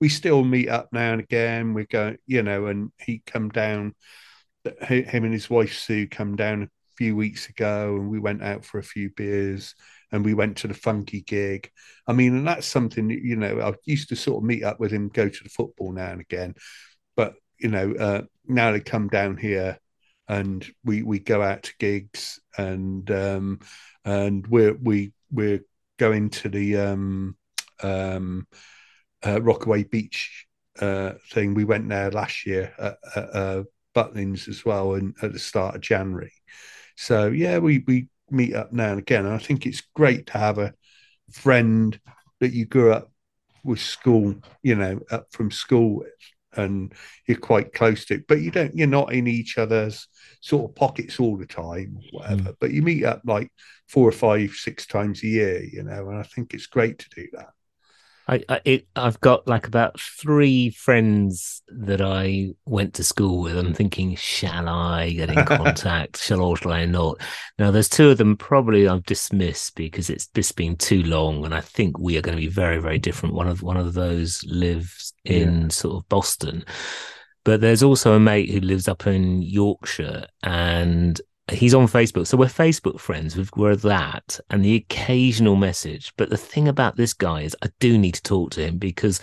We 0.00 0.08
still 0.08 0.44
meet 0.44 0.68
up 0.68 0.88
now 0.92 1.12
and 1.12 1.20
again. 1.20 1.74
We 1.74 1.84
go, 1.84 2.16
you 2.26 2.42
know, 2.44 2.66
and 2.66 2.92
he 3.00 3.22
come 3.26 3.48
down. 3.48 3.94
Him 4.82 5.24
and 5.24 5.32
his 5.32 5.50
wife 5.50 5.74
Sue 5.76 6.06
come 6.06 6.36
down 6.36 6.62
a 6.62 6.68
few 6.96 7.16
weeks 7.16 7.48
ago, 7.48 7.96
and 7.96 8.08
we 8.08 8.20
went 8.20 8.40
out 8.40 8.64
for 8.64 8.78
a 8.78 8.84
few 8.84 9.10
beers, 9.10 9.74
and 10.12 10.24
we 10.24 10.34
went 10.34 10.58
to 10.58 10.68
the 10.68 10.74
funky 10.74 11.22
gig. 11.22 11.70
I 12.06 12.12
mean, 12.12 12.36
and 12.36 12.46
that's 12.46 12.66
something 12.66 13.10
you 13.10 13.36
know, 13.36 13.60
I 13.60 13.72
used 13.84 14.10
to 14.10 14.16
sort 14.16 14.42
of 14.42 14.46
meet 14.46 14.62
up 14.62 14.78
with 14.78 14.92
him, 14.92 15.08
go 15.08 15.28
to 15.28 15.42
the 15.42 15.50
football 15.50 15.92
now 15.92 16.10
and 16.12 16.20
again, 16.20 16.54
but 17.16 17.34
you 17.58 17.68
know, 17.68 17.94
uh, 17.98 18.22
now 18.46 18.72
they 18.72 18.80
come 18.80 19.08
down 19.08 19.36
here 19.36 19.78
and 20.28 20.66
we 20.84 21.02
we 21.02 21.18
go 21.18 21.42
out 21.42 21.64
to 21.64 21.72
gigs 21.78 22.40
and 22.56 23.10
um 23.10 23.58
and 24.04 24.46
we're 24.46 24.74
we 24.74 25.12
we're 25.30 25.60
going 25.98 26.30
to 26.30 26.48
the 26.48 26.76
um 26.76 27.36
um 27.82 28.46
uh, 29.24 29.40
Rockaway 29.40 29.84
Beach 29.84 30.46
uh 30.78 31.12
thing. 31.30 31.54
We 31.54 31.64
went 31.64 31.88
there 31.88 32.10
last 32.10 32.46
year 32.46 32.72
at, 32.78 32.96
at 33.16 33.34
uh, 33.34 33.62
Butlins 33.94 34.48
as 34.48 34.64
well, 34.64 34.94
and 34.94 35.14
at 35.22 35.32
the 35.32 35.38
start 35.38 35.74
of 35.74 35.80
January. 35.80 36.32
So 36.96 37.28
yeah, 37.28 37.58
we 37.58 37.84
we 37.86 38.08
meet 38.32 38.54
up 38.54 38.72
now 38.72 38.90
and 38.90 38.98
again. 38.98 39.26
And 39.26 39.34
I 39.34 39.38
think 39.38 39.66
it's 39.66 39.82
great 39.94 40.26
to 40.28 40.38
have 40.38 40.58
a 40.58 40.74
friend 41.30 41.98
that 42.40 42.52
you 42.52 42.66
grew 42.66 42.92
up 42.92 43.10
with 43.64 43.80
school, 43.80 44.34
you 44.62 44.74
know, 44.74 45.00
up 45.10 45.26
from 45.32 45.50
school 45.50 45.98
with, 45.98 46.08
and 46.54 46.92
you're 47.26 47.38
quite 47.38 47.72
close 47.72 48.04
to. 48.06 48.22
But 48.28 48.40
you 48.40 48.50
don't, 48.50 48.74
you're 48.74 48.86
not 48.86 49.12
in 49.12 49.26
each 49.26 49.58
other's 49.58 50.08
sort 50.40 50.70
of 50.70 50.74
pockets 50.74 51.20
all 51.20 51.36
the 51.36 51.46
time, 51.46 51.98
whatever. 52.10 52.50
Mm. 52.50 52.56
But 52.60 52.72
you 52.72 52.82
meet 52.82 53.04
up 53.04 53.22
like 53.24 53.50
four 53.88 54.08
or 54.08 54.12
five, 54.12 54.50
six 54.50 54.86
times 54.86 55.22
a 55.22 55.28
year, 55.28 55.62
you 55.64 55.82
know, 55.82 56.08
and 56.08 56.18
I 56.18 56.24
think 56.24 56.52
it's 56.52 56.66
great 56.66 56.98
to 56.98 57.08
do 57.14 57.28
that. 57.32 57.50
I, 58.28 58.42
I 58.48 58.60
it, 58.64 58.86
I've 58.94 59.20
got 59.20 59.48
like 59.48 59.66
about 59.66 59.98
three 60.00 60.70
friends 60.70 61.62
that 61.68 62.00
I 62.00 62.50
went 62.64 62.94
to 62.94 63.04
school 63.04 63.42
with. 63.42 63.56
I'm 63.56 63.74
thinking, 63.74 64.14
shall 64.16 64.68
I 64.68 65.10
get 65.10 65.30
in 65.30 65.44
contact? 65.46 66.18
shall 66.22 66.40
I 66.40 66.44
or 66.44 66.56
shall 66.56 66.72
I 66.72 66.84
not? 66.84 67.20
Now, 67.58 67.70
there's 67.70 67.88
two 67.88 68.10
of 68.10 68.18
them 68.18 68.36
probably 68.36 68.86
I've 68.86 69.04
dismissed 69.04 69.74
because 69.74 70.08
it's 70.08 70.26
just 70.28 70.56
been 70.56 70.76
too 70.76 71.02
long, 71.02 71.44
and 71.44 71.54
I 71.54 71.60
think 71.60 71.98
we 71.98 72.16
are 72.16 72.22
going 72.22 72.36
to 72.36 72.40
be 72.40 72.48
very, 72.48 72.78
very 72.78 72.98
different. 72.98 73.34
One 73.34 73.48
of 73.48 73.62
one 73.62 73.76
of 73.76 73.94
those 73.94 74.44
lives 74.46 75.12
in 75.24 75.70
sort 75.70 75.96
of 75.96 76.08
Boston, 76.08 76.64
but 77.44 77.60
there's 77.60 77.82
also 77.82 78.14
a 78.14 78.20
mate 78.20 78.50
who 78.50 78.60
lives 78.60 78.86
up 78.88 79.06
in 79.06 79.42
Yorkshire, 79.42 80.26
and 80.42 81.20
he's 81.50 81.74
on 81.74 81.86
Facebook. 81.86 82.26
So 82.26 82.36
we're 82.36 82.46
Facebook 82.46 83.00
friends. 83.00 83.36
We've, 83.36 83.50
we're 83.56 83.76
that 83.76 84.38
and 84.48 84.64
the 84.64 84.76
occasional 84.76 85.56
message. 85.56 86.12
But 86.16 86.30
the 86.30 86.36
thing 86.36 86.68
about 86.68 86.96
this 86.96 87.12
guy 87.12 87.42
is 87.42 87.56
I 87.62 87.68
do 87.80 87.98
need 87.98 88.14
to 88.14 88.22
talk 88.22 88.52
to 88.52 88.64
him 88.64 88.78
because 88.78 89.20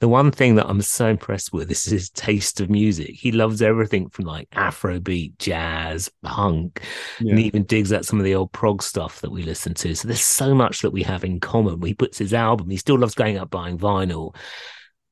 the 0.00 0.08
one 0.08 0.30
thing 0.30 0.56
that 0.56 0.68
I'm 0.68 0.82
so 0.82 1.06
impressed 1.06 1.52
with 1.52 1.70
is 1.70 1.84
his 1.84 2.10
taste 2.10 2.60
of 2.60 2.68
music. 2.68 3.10
He 3.10 3.32
loves 3.32 3.62
everything 3.62 4.10
from 4.10 4.26
like 4.26 4.50
Afrobeat, 4.50 5.38
jazz, 5.38 6.10
punk, 6.22 6.82
and 7.20 7.38
he 7.38 7.46
even 7.46 7.64
digs 7.64 7.92
at 7.92 8.04
some 8.04 8.18
of 8.18 8.24
the 8.24 8.34
old 8.34 8.52
prog 8.52 8.82
stuff 8.82 9.20
that 9.22 9.32
we 9.32 9.42
listen 9.42 9.72
to. 9.74 9.94
So 9.94 10.08
there's 10.08 10.20
so 10.20 10.54
much 10.54 10.82
that 10.82 10.92
we 10.92 11.02
have 11.04 11.24
in 11.24 11.40
common. 11.40 11.80
He 11.82 11.94
puts 11.94 12.18
his 12.18 12.34
album, 12.34 12.68
he 12.68 12.76
still 12.76 12.98
loves 12.98 13.14
going 13.14 13.38
out 13.38 13.50
buying 13.50 13.78
vinyl. 13.78 14.34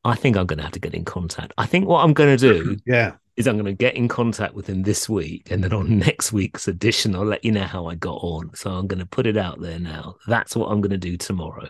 I 0.04 0.14
think 0.14 0.36
I'm 0.36 0.46
going 0.46 0.58
to 0.58 0.64
have 0.64 0.72
to 0.72 0.80
get 0.80 0.94
in 0.94 1.04
contact. 1.04 1.52
I 1.58 1.66
think 1.66 1.86
what 1.86 2.02
I'm 2.02 2.14
going 2.14 2.36
to 2.36 2.52
do 2.54 2.76
Yeah. 2.86 3.12
Is 3.40 3.48
I'm 3.48 3.56
going 3.56 3.64
to 3.64 3.72
get 3.72 3.96
in 3.96 4.06
contact 4.08 4.54
with 4.54 4.68
him 4.68 4.82
this 4.84 5.08
week, 5.08 5.50
and 5.50 5.64
then 5.64 5.72
on 5.72 5.98
next 6.06 6.32
week's 6.32 6.68
edition, 6.68 7.14
I'll 7.16 7.24
let 7.24 7.44
you 7.44 7.52
know 7.52 7.64
how 7.64 7.86
I 7.86 7.96
got 7.96 8.18
on. 8.22 8.54
So 8.54 8.70
I'm 8.70 8.86
going 8.86 9.00
to 9.00 9.06
put 9.06 9.26
it 9.26 9.36
out 9.36 9.60
there 9.60 9.78
now. 9.80 10.16
That's 10.28 10.54
what 10.54 10.68
I'm 10.70 10.80
going 10.80 10.90
to 10.92 10.98
do 10.98 11.16
tomorrow. 11.16 11.68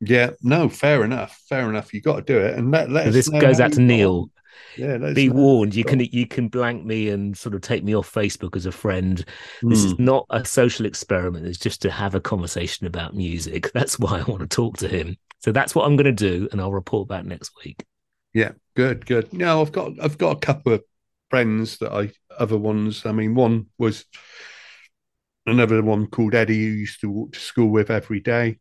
Yeah. 0.00 0.30
No, 0.42 0.68
fair 0.68 1.04
enough. 1.04 1.40
Fair 1.48 1.68
enough. 1.68 1.92
You 1.94 2.00
got 2.00 2.26
to 2.26 2.32
do 2.32 2.38
it. 2.38 2.54
And 2.58 2.70
let, 2.70 2.90
let 2.90 3.04
So 3.04 3.10
this 3.10 3.28
goes 3.28 3.60
out 3.60 3.72
to 3.72 3.78
got 3.78 3.84
Neil. 3.84 4.30
Yeah. 4.76 4.98
Be 5.14 5.28
warned, 5.28 5.74
you 5.74 5.84
can 5.84 6.00
you 6.00 6.26
can 6.26 6.48
blank 6.48 6.84
me 6.84 7.08
and 7.08 7.36
sort 7.36 7.54
of 7.54 7.60
take 7.60 7.82
me 7.82 7.94
off 7.94 8.12
Facebook 8.12 8.56
as 8.56 8.66
a 8.66 8.72
friend. 8.72 9.24
This 9.62 9.84
is 9.84 9.92
Hmm. 9.92 10.04
not 10.04 10.26
a 10.30 10.44
social 10.44 10.86
experiment. 10.86 11.46
It's 11.46 11.58
just 11.58 11.82
to 11.82 11.90
have 11.90 12.14
a 12.14 12.20
conversation 12.20 12.86
about 12.86 13.14
music. 13.14 13.70
That's 13.74 13.98
why 13.98 14.20
I 14.20 14.22
want 14.22 14.40
to 14.40 14.46
talk 14.46 14.76
to 14.78 14.88
him. 14.88 15.16
So 15.40 15.52
that's 15.52 15.74
what 15.74 15.86
I'm 15.86 15.96
going 15.96 16.04
to 16.04 16.12
do, 16.12 16.48
and 16.52 16.60
I'll 16.60 16.72
report 16.72 17.08
back 17.08 17.24
next 17.24 17.52
week. 17.64 17.82
Yeah, 18.34 18.52
good, 18.76 19.06
good. 19.06 19.32
No, 19.32 19.62
I've 19.62 19.72
got 19.72 19.92
I've 20.02 20.18
got 20.18 20.36
a 20.36 20.40
couple 20.40 20.74
of 20.74 20.84
friends 21.30 21.78
that 21.78 21.92
I 21.92 22.12
other 22.38 22.58
ones. 22.58 23.06
I 23.06 23.12
mean, 23.12 23.34
one 23.34 23.66
was 23.78 24.04
another 25.46 25.82
one 25.82 26.06
called 26.06 26.34
Eddie 26.34 26.64
who 26.64 26.72
used 26.72 27.00
to 27.00 27.10
walk 27.10 27.32
to 27.32 27.40
school 27.40 27.68
with 27.68 27.90
every 27.90 28.20
day. 28.20 28.58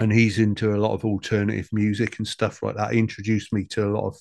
And 0.00 0.12
he's 0.12 0.38
into 0.38 0.74
a 0.74 0.78
lot 0.78 0.92
of 0.92 1.04
alternative 1.04 1.68
music 1.72 2.18
and 2.18 2.26
stuff 2.26 2.62
like 2.62 2.76
that. 2.76 2.92
He 2.92 2.98
introduced 2.98 3.52
me 3.52 3.64
to 3.66 3.86
a 3.86 3.94
lot 3.94 4.08
of 4.08 4.16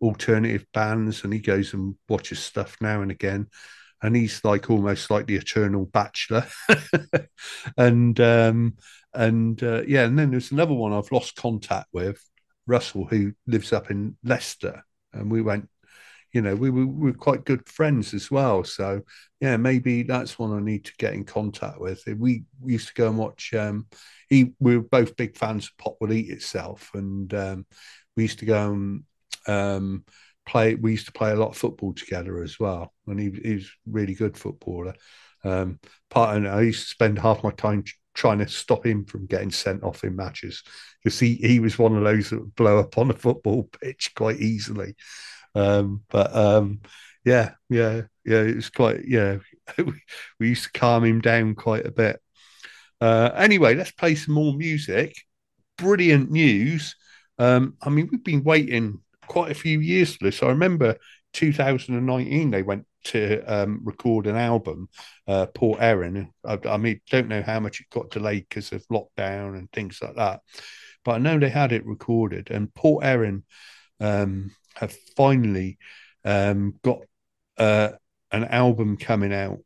alternative 0.00 0.66
bands 0.74 1.22
and 1.22 1.32
he 1.32 1.38
goes 1.38 1.72
and 1.72 1.94
watches 2.08 2.40
stuff 2.40 2.76
now 2.80 3.02
and 3.02 3.12
again. 3.12 3.46
And 4.02 4.16
he's 4.16 4.44
like 4.44 4.70
almost 4.70 5.10
like 5.10 5.26
the 5.26 5.36
eternal 5.36 5.86
bachelor. 5.86 6.46
and 7.76 8.18
um 8.20 8.74
and 9.14 9.62
uh, 9.62 9.82
yeah, 9.86 10.04
and 10.04 10.18
then 10.18 10.32
there's 10.32 10.50
another 10.50 10.74
one 10.74 10.92
I've 10.92 11.12
lost 11.12 11.36
contact 11.36 11.86
with, 11.92 12.20
Russell, 12.66 13.04
who 13.04 13.32
lives 13.46 13.72
up 13.72 13.90
in 13.90 14.16
Leicester, 14.24 14.84
and 15.12 15.30
we 15.30 15.40
went, 15.40 15.68
you 16.34 16.42
know, 16.42 16.56
we 16.56 16.68
were, 16.68 16.84
we 16.84 17.12
were 17.12 17.16
quite 17.16 17.44
good 17.44 17.66
friends 17.68 18.12
as 18.12 18.28
well. 18.28 18.64
So 18.64 19.02
yeah, 19.40 19.56
maybe 19.56 20.02
that's 20.02 20.36
one 20.36 20.52
I 20.52 20.60
need 20.60 20.84
to 20.86 20.92
get 20.98 21.14
in 21.14 21.24
contact 21.24 21.80
with. 21.80 22.02
We, 22.06 22.42
we 22.60 22.72
used 22.72 22.88
to 22.88 22.94
go 22.94 23.08
and 23.08 23.16
watch. 23.16 23.54
Um, 23.54 23.86
he, 24.28 24.52
we 24.58 24.76
were 24.76 24.82
both 24.82 25.16
big 25.16 25.36
fans 25.36 25.66
of 25.66 25.78
Pop 25.78 25.96
Will 26.00 26.12
Eat 26.12 26.30
Itself, 26.30 26.90
and 26.92 27.32
um, 27.32 27.66
we 28.16 28.24
used 28.24 28.40
to 28.40 28.46
go 28.46 28.72
and 28.72 29.04
um, 29.46 30.04
play. 30.44 30.74
We 30.74 30.90
used 30.90 31.06
to 31.06 31.12
play 31.12 31.30
a 31.30 31.36
lot 31.36 31.50
of 31.50 31.56
football 31.56 31.94
together 31.94 32.42
as 32.42 32.58
well, 32.58 32.92
and 33.06 33.20
he, 33.20 33.30
he 33.30 33.54
was 33.54 33.70
really 33.86 34.14
good 34.14 34.36
footballer. 34.36 34.94
Um, 35.44 35.78
part 36.10 36.36
and 36.36 36.48
I 36.48 36.62
used 36.62 36.84
to 36.84 36.90
spend 36.90 37.18
half 37.18 37.44
my 37.44 37.50
time 37.50 37.84
trying 38.14 38.38
to 38.38 38.48
stop 38.48 38.84
him 38.84 39.04
from 39.04 39.26
getting 39.26 39.50
sent 39.50 39.84
off 39.84 40.02
in 40.02 40.16
matches 40.16 40.62
because 41.02 41.20
he, 41.20 41.34
he 41.34 41.60
was 41.60 41.78
one 41.78 41.96
of 41.96 42.02
those 42.02 42.30
that 42.30 42.40
would 42.40 42.54
blow 42.54 42.78
up 42.78 42.96
on 42.96 43.10
a 43.10 43.14
football 43.14 43.68
pitch 43.80 44.12
quite 44.16 44.40
easily. 44.40 44.94
Um, 45.54 46.02
but 46.10 46.34
um, 46.34 46.80
yeah, 47.24 47.52
yeah, 47.68 48.02
yeah, 48.24 48.42
it 48.42 48.56
was 48.56 48.70
quite, 48.70 49.06
yeah, 49.06 49.38
we, 49.78 49.92
we 50.38 50.48
used 50.48 50.64
to 50.64 50.78
calm 50.78 51.04
him 51.04 51.20
down 51.20 51.54
quite 51.54 51.86
a 51.86 51.92
bit. 51.92 52.20
Uh, 53.00 53.30
anyway, 53.36 53.74
let's 53.74 53.92
play 53.92 54.14
some 54.14 54.34
more 54.34 54.54
music. 54.54 55.14
Brilliant 55.78 56.30
news. 56.30 56.96
Um, 57.38 57.76
I 57.82 57.90
mean, 57.90 58.08
we've 58.10 58.24
been 58.24 58.44
waiting 58.44 59.00
quite 59.26 59.50
a 59.50 59.54
few 59.54 59.80
years 59.80 60.16
for 60.16 60.24
this. 60.24 60.42
I 60.42 60.48
remember 60.48 60.96
2019, 61.32 62.50
they 62.50 62.62
went 62.62 62.86
to 63.04 63.42
um, 63.42 63.80
record 63.84 64.26
an 64.26 64.36
album, 64.36 64.88
uh, 65.26 65.46
Port 65.46 65.80
Erin. 65.80 66.30
I, 66.44 66.58
I 66.66 66.76
mean, 66.76 67.00
don't 67.10 67.28
know 67.28 67.42
how 67.42 67.60
much 67.60 67.80
it 67.80 67.90
got 67.90 68.10
delayed 68.10 68.46
because 68.48 68.72
of 68.72 68.86
lockdown 68.88 69.58
and 69.58 69.70
things 69.72 70.00
like 70.02 70.16
that, 70.16 70.40
but 71.04 71.12
I 71.12 71.18
know 71.18 71.38
they 71.38 71.50
had 71.50 71.72
it 71.72 71.86
recorded. 71.86 72.50
And 72.50 72.72
Port 72.74 73.04
Erin 73.04 73.44
um, 74.00 74.52
have 74.76 74.94
finally 75.16 75.78
um, 76.24 76.74
got 76.82 77.00
uh, 77.58 77.90
an 78.32 78.44
album 78.44 78.96
coming 78.96 79.32
out. 79.32 79.58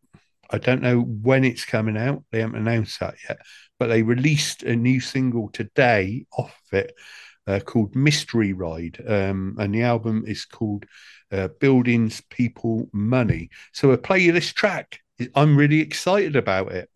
I 0.51 0.59
don't 0.59 0.83
know 0.83 1.01
when 1.01 1.45
it's 1.45 1.65
coming 1.65 1.97
out. 1.97 2.25
They 2.31 2.41
haven't 2.41 2.57
announced 2.57 3.01
that 3.01 3.15
yet, 3.29 3.39
but 3.79 3.89
they 3.89 4.03
released 4.03 4.63
a 4.63 4.75
new 4.75 5.01
single 5.01 5.51
today 5.51 6.25
off 6.37 6.59
of 6.73 6.79
it 6.79 6.95
uh, 7.47 7.61
called 7.61 7.95
Mystery 7.95 8.53
Ride. 8.53 9.03
Um, 9.07 9.57
and 9.59 9.75
the 9.75 9.83
album 9.83 10.25
is 10.27 10.45
called 10.45 10.87
uh, 11.33 11.49
Buildings, 11.61 12.23
People, 12.31 12.89
Money. 12.93 13.51
So 13.73 13.91
I'll 13.91 13.99
play 13.99 14.21
you 14.21 14.33
this 14.33 14.53
track. 14.53 15.01
I'm 15.35 15.57
really 15.57 15.81
excited 15.81 16.37
about 16.37 16.73
it. 16.73 16.91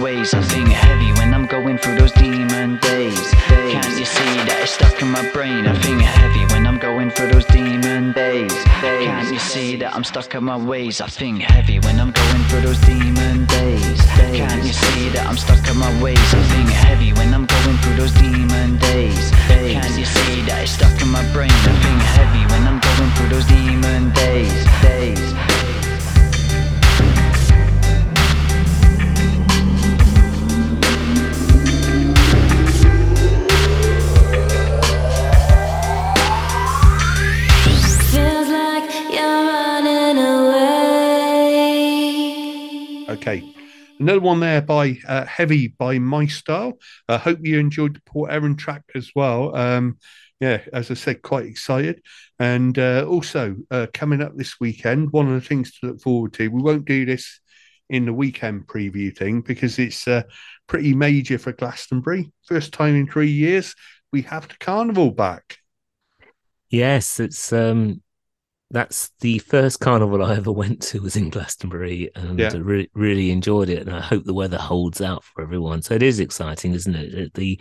Ways? 0.00 0.34
I 0.34 0.42
think 0.42 0.68
heavy 0.68 1.12
when 1.18 1.34
I'm 1.34 1.46
going 1.46 1.78
through 1.78 1.96
those 1.96 2.12
demon 2.12 2.78
days. 2.78 3.30
Can't 3.72 3.98
you 3.98 4.04
see 4.04 4.34
that 4.46 4.58
it's 4.62 4.72
stuck 4.72 5.00
in 5.02 5.10
my 5.10 5.28
brain? 5.30 5.66
I 5.66 5.74
think 5.78 6.00
heavy 6.00 6.44
when 6.52 6.66
I'm 6.66 6.78
going 6.78 7.10
through 7.10 7.32
those 7.32 7.46
demon 7.46 8.12
days. 8.12 8.52
Can't 8.80 9.32
you 9.32 9.38
see 9.38 9.76
that 9.76 9.94
I'm 9.94 10.04
stuck 10.04 10.34
in 10.34 10.44
my 10.44 10.56
ways? 10.56 11.00
I 11.00 11.08
think 11.08 11.40
heavy 11.42 11.78
when 11.80 11.98
I'm 12.00 12.12
going 12.12 12.44
through 12.44 12.62
those 12.62 12.80
demon 12.80 13.46
days. 13.46 14.00
Can't 14.38 14.64
you 14.64 14.72
see 14.72 15.08
that 15.10 15.26
I'm 15.26 15.36
stuck 15.36 15.66
in 15.68 15.76
my 15.76 15.90
ways? 16.02 16.18
I 16.18 16.42
think 16.52 16.68
heavy 16.70 17.12
when 17.12 17.34
I'm 17.34 17.46
going 17.46 17.76
through 17.78 17.96
those 17.96 18.12
demon 18.14 18.78
days. 18.78 19.30
Can't 19.48 19.98
you 19.98 20.04
see 20.04 20.42
that 20.46 20.62
it's 20.62 20.72
stuck 20.72 21.00
in 21.02 21.08
my 21.08 21.24
brain? 21.32 21.50
I 21.50 21.74
think 21.84 22.00
heavy 22.18 22.44
when 22.52 22.62
I'm 22.66 22.80
going 22.80 23.10
through 23.16 23.30
those 23.34 23.46
demon 23.46 24.12
days. 24.12 24.64
Days. 24.82 25.28
Another 44.08 44.20
one 44.20 44.40
there 44.40 44.62
by 44.62 44.98
uh, 45.06 45.26
Heavy 45.26 45.68
by 45.68 45.98
My 45.98 46.24
Style. 46.24 46.78
I 47.10 47.18
hope 47.18 47.40
you 47.42 47.58
enjoyed 47.58 47.94
the 47.94 48.00
Port 48.06 48.32
Erin 48.32 48.56
track 48.56 48.82
as 48.94 49.10
well. 49.14 49.54
Um, 49.54 49.98
yeah, 50.40 50.62
as 50.72 50.90
I 50.90 50.94
said, 50.94 51.20
quite 51.20 51.44
excited. 51.44 52.00
And 52.38 52.78
uh, 52.78 53.04
also 53.06 53.56
uh, 53.70 53.86
coming 53.92 54.22
up 54.22 54.34
this 54.34 54.58
weekend, 54.58 55.12
one 55.12 55.26
of 55.26 55.34
the 55.34 55.46
things 55.46 55.72
to 55.72 55.88
look 55.88 56.00
forward 56.00 56.32
to. 56.32 56.48
We 56.48 56.62
won't 56.62 56.86
do 56.86 57.04
this 57.04 57.38
in 57.90 58.06
the 58.06 58.14
weekend 58.14 58.66
preview 58.66 59.14
thing 59.14 59.42
because 59.42 59.78
it's 59.78 60.08
uh, 60.08 60.22
pretty 60.68 60.94
major 60.94 61.36
for 61.36 61.52
Glastonbury. 61.52 62.32
First 62.46 62.72
time 62.72 62.94
in 62.94 63.10
three 63.10 63.30
years, 63.30 63.74
we 64.10 64.22
have 64.22 64.48
the 64.48 64.56
carnival 64.58 65.10
back. 65.10 65.58
Yes, 66.70 67.20
it's 67.20 67.52
um 67.52 68.00
that's 68.70 69.10
the 69.20 69.38
first 69.38 69.80
carnival 69.80 70.22
I 70.22 70.36
ever 70.36 70.52
went 70.52 70.82
to 70.82 71.00
was 71.00 71.16
in 71.16 71.30
Glastonbury 71.30 72.10
and 72.14 72.38
Yeah. 72.38 72.50
I 72.52 72.86
really 72.94 73.30
enjoyed 73.30 73.68
it 73.70 73.86
and 73.86 73.94
I 73.96 74.00
hope 74.00 74.24
the 74.24 74.34
weather 74.34 74.58
holds 74.58 75.00
out 75.00 75.24
for 75.24 75.42
everyone. 75.42 75.82
So 75.82 75.94
it 75.94 76.02
is 76.02 76.20
exciting, 76.20 76.74
isn't 76.74 76.94
it? 76.94 77.34
The 77.34 77.58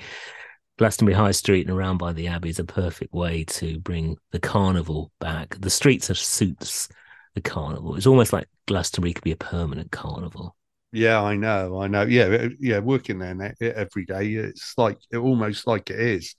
Glastonbury 0.77 1.15
High 1.15 1.31
Street 1.31 1.67
and 1.67 1.75
around 1.77 1.97
by 1.97 2.13
the 2.13 2.27
Abbey 2.27 2.49
is 2.49 2.59
a 2.59 2.65
perfect 2.65 3.13
way 3.13 3.43
to 3.45 3.79
bring 3.79 4.17
the 4.31 4.39
carnival 4.39 5.11
back. 5.19 5.59
The 5.59 5.69
streets 5.69 6.09
are 6.09 6.15
suits 6.15 6.89
the 7.35 7.41
carnival. 7.41 7.95
It's 7.95 8.07
almost 8.07 8.33
like 8.33 8.47
Glastonbury 8.67 9.13
could 9.13 9.23
be 9.23 9.31
a 9.31 9.37
permanent 9.37 9.91
carnival. 9.91 10.55
Yeah, 10.91 11.21
I 11.21 11.35
know, 11.35 11.81
I 11.81 11.87
know. 11.87 12.03
Yeah, 12.03 12.47
yeah, 12.59 12.79
working 12.79 13.19
there 13.19 13.53
every 13.61 14.05
day, 14.05 14.33
it's 14.33 14.73
like 14.77 14.97
it 15.11 15.17
almost 15.17 15.67
like 15.67 15.89
it 15.89 15.99
is. 15.99 16.35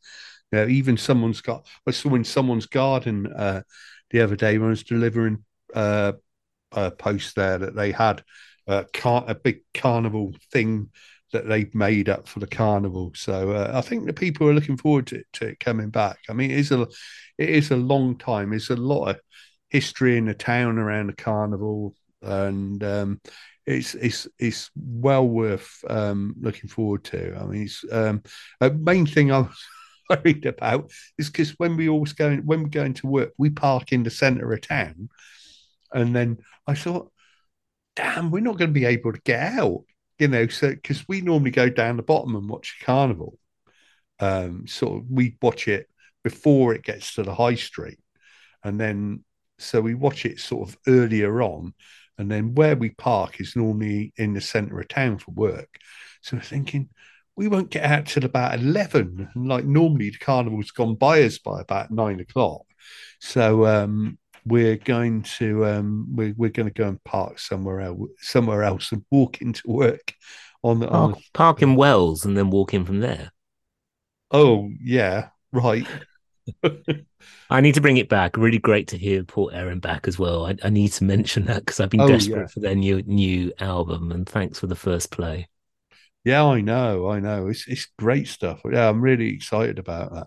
You 0.52 0.58
know, 0.58 0.66
even 0.68 0.96
someone's 0.96 1.40
got. 1.40 1.66
I 1.86 1.90
saw 1.90 2.14
in 2.14 2.24
someone's 2.24 2.66
garden 2.66 3.26
uh, 3.26 3.62
the 4.10 4.20
other 4.20 4.36
day 4.36 4.58
when 4.58 4.68
I 4.68 4.70
was 4.70 4.84
delivering 4.84 5.44
uh, 5.74 6.12
a 6.72 6.90
post 6.90 7.36
there 7.36 7.58
that 7.58 7.74
they 7.74 7.92
had 7.92 8.22
uh, 8.66 8.84
car- 8.92 9.24
a 9.26 9.34
big 9.34 9.60
carnival 9.74 10.34
thing 10.52 10.90
that 11.32 11.46
they've 11.46 11.74
made 11.74 12.08
up 12.08 12.26
for 12.26 12.40
the 12.40 12.46
carnival. 12.46 13.12
So 13.14 13.52
uh, 13.52 13.72
I 13.74 13.80
think 13.80 14.06
the 14.06 14.12
people 14.12 14.48
are 14.48 14.54
looking 14.54 14.76
forward 14.76 15.06
to, 15.08 15.22
to 15.34 15.48
it 15.48 15.60
coming 15.60 15.90
back. 15.90 16.18
I 16.28 16.32
mean, 16.32 16.50
it 16.50 16.58
is 16.58 16.72
a 16.72 16.82
it 17.36 17.50
is 17.50 17.70
a 17.70 17.76
long 17.76 18.16
time. 18.16 18.52
It's 18.52 18.70
a 18.70 18.76
lot 18.76 19.08
of 19.08 19.20
history 19.68 20.16
in 20.16 20.26
the 20.26 20.34
town 20.34 20.78
around 20.78 21.08
the 21.08 21.12
carnival, 21.14 21.94
and 22.22 22.82
um, 22.82 23.20
it's 23.66 23.94
it's 23.94 24.26
it's 24.38 24.70
well 24.76 25.26
worth 25.26 25.84
um, 25.88 26.34
looking 26.40 26.70
forward 26.70 27.04
to. 27.04 27.36
I 27.38 27.44
mean, 27.44 27.62
it's 27.62 27.84
um, 27.92 28.22
a 28.60 28.70
main 28.70 29.06
thing 29.06 29.30
I 29.30 29.40
was 29.40 29.64
worried 30.24 30.46
about 30.46 30.90
is 31.18 31.30
because 31.30 31.50
when 31.58 31.76
we 31.76 31.88
always 31.88 32.12
going 32.12 32.44
when 32.46 32.62
we're 32.62 32.68
going 32.68 32.94
to 32.94 33.06
work, 33.06 33.32
we 33.38 33.50
park 33.50 33.92
in 33.92 34.02
the 34.02 34.10
centre 34.10 34.52
of 34.52 34.60
town, 34.60 35.08
and 35.92 36.14
then 36.14 36.38
I 36.66 36.74
thought, 36.74 37.10
damn, 37.96 38.30
we're 38.30 38.40
not 38.40 38.58
going 38.58 38.70
to 38.70 38.80
be 38.80 38.86
able 38.86 39.12
to 39.12 39.20
get 39.20 39.54
out, 39.54 39.84
you 40.18 40.28
know. 40.28 40.46
So 40.48 40.70
because 40.70 41.06
we 41.08 41.20
normally 41.20 41.50
go 41.50 41.68
down 41.68 41.96
the 41.96 42.02
bottom 42.02 42.36
and 42.36 42.48
watch 42.48 42.78
carnival, 42.82 43.38
um, 44.20 44.66
sort 44.66 44.98
of 44.98 45.10
we 45.10 45.36
watch 45.42 45.68
it 45.68 45.88
before 46.24 46.74
it 46.74 46.82
gets 46.82 47.14
to 47.14 47.22
the 47.22 47.34
high 47.34 47.54
street, 47.54 47.98
and 48.64 48.80
then 48.80 49.24
so 49.58 49.80
we 49.80 49.94
watch 49.94 50.24
it 50.24 50.38
sort 50.38 50.68
of 50.68 50.76
earlier 50.86 51.42
on 51.42 51.74
and 52.18 52.30
then 52.30 52.54
where 52.54 52.76
we 52.76 52.90
park 52.90 53.40
is 53.40 53.54
normally 53.56 54.12
in 54.16 54.34
the 54.34 54.40
centre 54.40 54.78
of 54.78 54.88
town 54.88 55.18
for 55.18 55.30
work. 55.30 55.78
So 56.20 56.38
thinking 56.38 56.88
we 57.38 57.48
won't 57.48 57.70
get 57.70 57.84
out 57.84 58.06
till 58.06 58.24
about 58.24 58.54
11. 58.58 59.30
And 59.34 59.48
like 59.48 59.64
normally 59.64 60.10
the 60.10 60.18
carnival's 60.18 60.70
gone 60.72 60.94
by 60.96 61.22
us 61.22 61.38
by 61.38 61.60
about 61.60 61.90
nine 61.90 62.20
o'clock. 62.20 62.62
So 63.20 63.66
um, 63.66 64.18
we're 64.44 64.76
going 64.76 65.22
to 65.38 65.66
um, 65.66 66.08
we're, 66.14 66.34
we're 66.36 66.50
going 66.50 66.68
to 66.68 66.74
go 66.74 66.88
and 66.88 67.02
park 67.04 67.38
somewhere 67.38 67.80
else 67.80 68.10
somewhere 68.18 68.62
else 68.64 68.92
and 68.92 69.04
walk 69.10 69.40
into 69.42 69.62
work 69.66 70.12
on 70.62 70.80
the 70.80 70.88
on 70.88 71.12
Park, 71.12 71.22
park 71.32 71.62
in 71.62 71.76
Wells 71.76 72.24
and 72.24 72.36
then 72.36 72.50
walk 72.50 72.74
in 72.74 72.84
from 72.84 73.00
there. 73.00 73.30
oh 74.30 74.70
yeah 74.82 75.28
right 75.52 75.86
I 77.50 77.60
need 77.60 77.74
to 77.74 77.80
bring 77.80 77.96
it 77.96 78.08
back. 78.08 78.36
Really 78.36 78.58
great 78.58 78.88
to 78.88 78.98
hear 78.98 79.22
Port 79.24 79.54
Erin 79.54 79.80
back 79.80 80.06
as 80.08 80.18
well. 80.18 80.46
I, 80.46 80.56
I 80.62 80.70
need 80.70 80.92
to 80.92 81.04
mention 81.04 81.44
that 81.46 81.60
because 81.64 81.80
I've 81.80 81.90
been 81.90 82.00
Oh, 82.00 82.08
desperate 82.08 82.42
yeah. 82.42 82.46
for 82.46 82.60
their 82.60 82.74
new 82.74 83.02
new 83.02 83.52
album. 83.58 84.12
And 84.12 84.28
thanks 84.28 84.58
for 84.58 84.66
the 84.66 84.76
first 84.76 85.10
play. 85.10 85.48
Yeah, 86.28 86.44
I 86.44 86.60
know, 86.60 87.08
I 87.08 87.20
know. 87.20 87.46
It's 87.48 87.66
it's 87.66 87.86
great 87.98 88.28
stuff. 88.28 88.60
Yeah, 88.70 88.86
I'm 88.86 89.00
really 89.00 89.28
excited 89.34 89.78
about 89.78 90.12
that. 90.12 90.26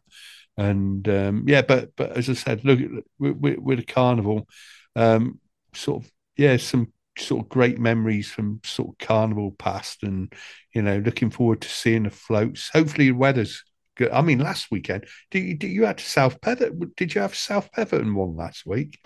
And 0.57 1.07
um, 1.07 1.43
yeah, 1.47 1.61
but 1.61 1.95
but 1.95 2.17
as 2.17 2.27
I 2.27 2.33
said, 2.33 2.65
look 2.65 2.79
with, 3.19 3.59
with, 3.59 3.77
the 3.77 3.85
carnival, 3.85 4.47
um, 4.95 5.39
sort 5.75 6.03
of 6.03 6.11
yeah, 6.37 6.57
some 6.57 6.91
sort 7.19 7.43
of 7.43 7.49
great 7.49 7.77
memories 7.77 8.31
from 8.31 8.61
sort 8.65 8.89
of 8.89 9.07
carnival 9.07 9.51
past, 9.59 10.01
and 10.01 10.33
you 10.73 10.81
know, 10.81 10.97
looking 10.97 11.29
forward 11.29 11.61
to 11.61 11.69
seeing 11.69 12.03
the 12.03 12.09
floats. 12.09 12.71
Hopefully, 12.73 13.09
the 13.09 13.15
weather's 13.15 13.63
good. 13.95 14.09
I 14.09 14.21
mean, 14.21 14.39
last 14.39 14.71
weekend, 14.71 15.05
did 15.29 15.43
you, 15.43 15.55
did 15.55 15.69
you 15.69 15.85
had 15.85 15.99
South 15.99 16.41
Petherton? 16.41 16.93
Did 16.97 17.13
you 17.13 17.21
have 17.21 17.35
South 17.35 17.71
Petherton 17.73 18.15
one 18.15 18.35
last 18.35 18.65
week? 18.65 18.97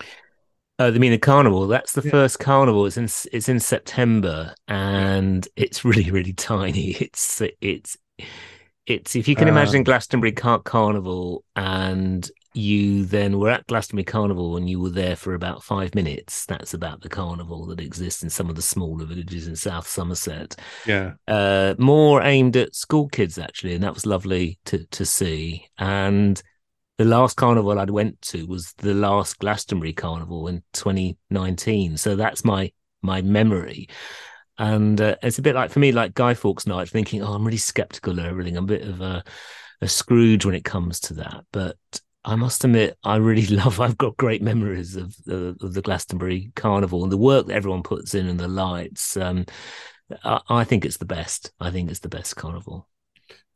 Oh, 0.78 0.90
they 0.90 0.98
mean 0.98 1.12
the 1.12 1.18
carnival. 1.18 1.66
That's 1.66 1.92
the 1.92 2.02
Yeah. 2.02 2.10
first 2.10 2.38
carnival. 2.38 2.84
It's 2.86 2.96
in 2.98 3.08
it's 3.32 3.48
in 3.48 3.60
September, 3.60 4.54
and 4.68 5.46
it's 5.56 5.84
really 5.84 6.10
really 6.10 6.32
tiny. 6.34 6.90
It's 6.92 7.40
it's 7.60 7.96
it's 8.86 9.16
if 9.16 9.26
you 9.28 9.34
can 9.36 9.48
Ah. 9.48 9.50
imagine 9.50 9.82
Glastonbury 9.84 10.32
Car- 10.32 10.62
Carnival, 10.62 11.44
and 11.56 12.30
you 12.54 13.04
then 13.06 13.38
were 13.38 13.50
at 13.50 13.66
Glastonbury 13.66 14.04
Carnival, 14.04 14.56
and 14.56 14.68
you 14.70 14.80
were 14.80 14.90
there 14.90 15.16
for 15.16 15.34
about 15.34 15.62
five 15.64 15.94
minutes. 15.94 16.46
That's 16.46 16.74
about 16.74 17.00
the 17.02 17.08
carnival 17.08 17.66
that 17.66 17.80
exists 17.80 18.22
in 18.22 18.30
some 18.30 18.48
of 18.50 18.56
the 18.56 18.62
smaller 18.62 19.04
villages 19.06 19.48
in 19.48 19.56
South 19.56 19.86
Somerset. 19.88 20.56
Yeah, 20.84 21.14
uh, 21.26 21.74
more 21.78 22.22
aimed 22.22 22.56
at 22.56 22.74
school 22.76 23.08
kids 23.08 23.38
actually, 23.38 23.74
and 23.74 23.82
that 23.84 23.94
was 23.94 24.06
lovely 24.06 24.58
to 24.66 24.84
to 24.86 25.06
see. 25.06 25.66
And 25.78 26.42
the 26.98 27.04
last 27.04 27.36
carnival 27.36 27.78
I'd 27.78 27.90
went 27.90 28.20
to 28.22 28.46
was 28.46 28.72
the 28.78 28.94
last 28.94 29.38
Glastonbury 29.38 29.92
Carnival 29.92 30.48
in 30.48 30.62
2019, 30.72 31.96
so 31.96 32.16
that's 32.16 32.44
my 32.44 32.72
my 33.02 33.22
memory. 33.22 33.88
And 34.58 35.00
uh, 35.00 35.16
it's 35.22 35.38
a 35.38 35.42
bit 35.42 35.54
like 35.54 35.70
for 35.70 35.80
me, 35.80 35.92
like 35.92 36.14
Guy 36.14 36.34
Fawkes 36.34 36.66
Night, 36.66 36.88
thinking, 36.88 37.22
oh, 37.22 37.34
I'm 37.34 37.44
really 37.44 37.58
skeptical 37.58 38.18
of 38.18 38.24
everything. 38.24 38.56
I'm 38.56 38.64
a 38.64 38.68
bit 38.68 38.88
of 38.88 39.02
a, 39.02 39.22
a 39.82 39.88
Scrooge 39.88 40.46
when 40.46 40.54
it 40.54 40.64
comes 40.64 41.00
to 41.00 41.14
that, 41.14 41.44
but. 41.52 41.76
I 42.28 42.34
must 42.34 42.64
admit, 42.64 42.98
I 43.04 43.18
really 43.18 43.46
love. 43.56 43.80
I've 43.80 43.96
got 43.96 44.16
great 44.16 44.42
memories 44.42 44.96
of 44.96 45.14
the 45.26 45.56
of 45.60 45.74
the 45.74 45.80
Glastonbury 45.80 46.50
Carnival 46.56 47.04
and 47.04 47.12
the 47.12 47.16
work 47.16 47.46
that 47.46 47.54
everyone 47.54 47.84
puts 47.84 48.16
in 48.16 48.26
and 48.26 48.40
the 48.40 48.48
lights. 48.48 49.16
Um, 49.16 49.46
I, 50.24 50.40
I 50.48 50.64
think 50.64 50.84
it's 50.84 50.96
the 50.96 51.04
best. 51.04 51.52
I 51.60 51.70
think 51.70 51.88
it's 51.88 52.00
the 52.00 52.08
best 52.08 52.34
carnival. 52.34 52.88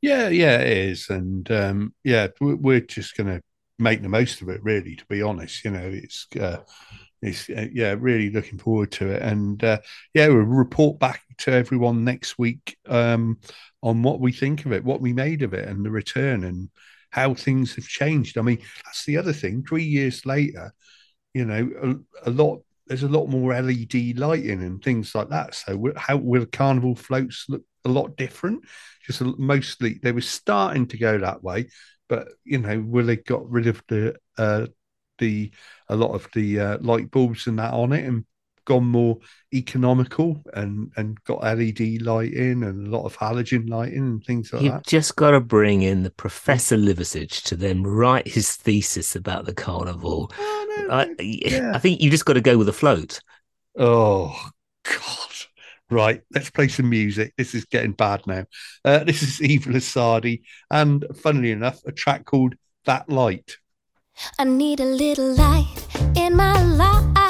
Yeah, 0.02 0.28
yeah, 0.28 0.58
it 0.60 0.76
is, 0.76 1.10
and 1.10 1.50
um, 1.50 1.94
yeah, 2.04 2.28
we- 2.40 2.54
we're 2.54 2.80
just 2.80 3.16
going 3.16 3.26
to 3.28 3.42
make 3.78 4.02
the 4.02 4.08
most 4.08 4.40
of 4.40 4.48
it. 4.48 4.62
Really, 4.62 4.96
to 4.96 5.04
be 5.06 5.22
honest, 5.22 5.64
you 5.64 5.70
know, 5.72 5.90
it's 5.92 6.26
uh, 6.40 6.58
it's 7.22 7.50
uh, 7.50 7.66
yeah, 7.72 7.94
really 7.98 8.30
looking 8.30 8.58
forward 8.58 8.92
to 8.92 9.10
it, 9.12 9.22
and 9.22 9.62
uh, 9.64 9.80
yeah, 10.14 10.28
we'll 10.28 10.38
report 10.38 10.98
back 10.98 11.22
to 11.38 11.52
everyone 11.52 12.04
next 12.04 12.38
week 12.38 12.76
um, 12.88 13.38
on 13.82 14.02
what 14.02 14.20
we 14.20 14.32
think 14.32 14.66
of 14.66 14.72
it, 14.72 14.84
what 14.84 15.00
we 15.02 15.12
made 15.12 15.42
of 15.42 15.54
it, 15.54 15.68
and 15.68 15.84
the 15.84 15.90
return, 15.90 16.44
and 16.44 16.70
how 17.10 17.34
things 17.34 17.74
have 17.76 17.86
changed. 17.88 18.38
I 18.38 18.42
mean, 18.42 18.58
that's 18.84 19.04
the 19.04 19.18
other 19.18 19.32
thing. 19.34 19.64
Three 19.68 19.84
years 19.84 20.24
later, 20.26 20.72
you 21.34 21.44
know, 21.46 21.98
a, 22.24 22.30
a 22.30 22.32
lot. 22.32 22.62
There's 22.90 23.04
a 23.04 23.08
lot 23.08 23.28
more 23.28 23.54
LED 23.54 24.14
lighting 24.14 24.62
and 24.64 24.84
things 24.84 25.14
like 25.14 25.30
that. 25.30 25.54
So, 25.54 25.92
how 25.96 26.18
will 26.18 26.46
carnival 26.46 26.96
floats 26.96 27.46
look 27.48 27.62
a 27.86 27.90
lot 27.90 28.18
different? 28.18 28.64
just 29.06 29.22
mostly 29.38 29.98
they 30.02 30.12
were 30.12 30.20
starting 30.20 30.86
to 30.88 30.98
go 30.98 31.18
that 31.18 31.42
way, 31.42 31.68
but 32.08 32.28
you 32.44 32.58
know, 32.58 32.80
will 32.80 33.06
they 33.06 33.16
got 33.16 33.48
rid 33.50 33.66
of 33.68 33.82
the 33.88 34.16
uh 34.38 34.66
the 35.18 35.50
a 35.88 35.96
lot 35.96 36.12
of 36.14 36.28
the 36.34 36.60
uh, 36.60 36.78
light 36.80 37.10
bulbs 37.10 37.46
and 37.46 37.58
that 37.58 37.72
on 37.74 37.92
it 37.92 38.04
and 38.06 38.24
gone 38.70 38.86
more 38.86 39.18
economical 39.52 40.40
and 40.54 40.92
and 40.96 41.20
got 41.24 41.42
LED 41.42 42.02
lighting 42.02 42.62
and 42.62 42.86
a 42.86 42.90
lot 42.90 43.04
of 43.04 43.16
halogen 43.16 43.68
lighting 43.68 43.98
and 43.98 44.24
things 44.24 44.52
like 44.52 44.62
that. 44.62 44.66
You've 44.66 44.82
just 44.84 45.16
got 45.16 45.32
to 45.32 45.40
bring 45.40 45.82
in 45.82 46.04
the 46.04 46.10
Professor 46.10 46.76
Liversidge 46.76 47.42
to 47.46 47.56
then 47.56 47.82
write 47.82 48.28
his 48.28 48.54
thesis 48.54 49.16
about 49.16 49.44
the 49.44 49.54
carnival. 49.54 50.30
Oh, 50.38 50.66
no, 50.78 50.94
I, 50.94 51.08
yeah. 51.18 51.72
I 51.74 51.80
think 51.80 52.00
you 52.00 52.12
just 52.12 52.24
got 52.24 52.34
to 52.34 52.40
go 52.40 52.56
with 52.56 52.68
a 52.68 52.72
float. 52.72 53.18
Oh 53.76 54.50
God. 54.84 55.26
Right, 55.90 56.20
let's 56.32 56.50
play 56.50 56.68
some 56.68 56.88
music. 56.88 57.34
This 57.36 57.52
is 57.52 57.64
getting 57.64 57.90
bad 57.90 58.24
now. 58.24 58.44
Uh, 58.84 59.02
this 59.02 59.24
is 59.24 59.42
Eva 59.42 59.70
Lesadi, 59.70 60.42
and 60.70 61.04
funnily 61.16 61.50
enough, 61.50 61.80
a 61.84 61.90
track 61.90 62.24
called 62.24 62.54
That 62.84 63.08
Light. 63.08 63.56
I 64.38 64.44
need 64.44 64.78
a 64.78 64.84
little 64.84 65.34
light 65.34 65.66
in 66.14 66.36
my 66.36 66.62
life. 66.62 67.29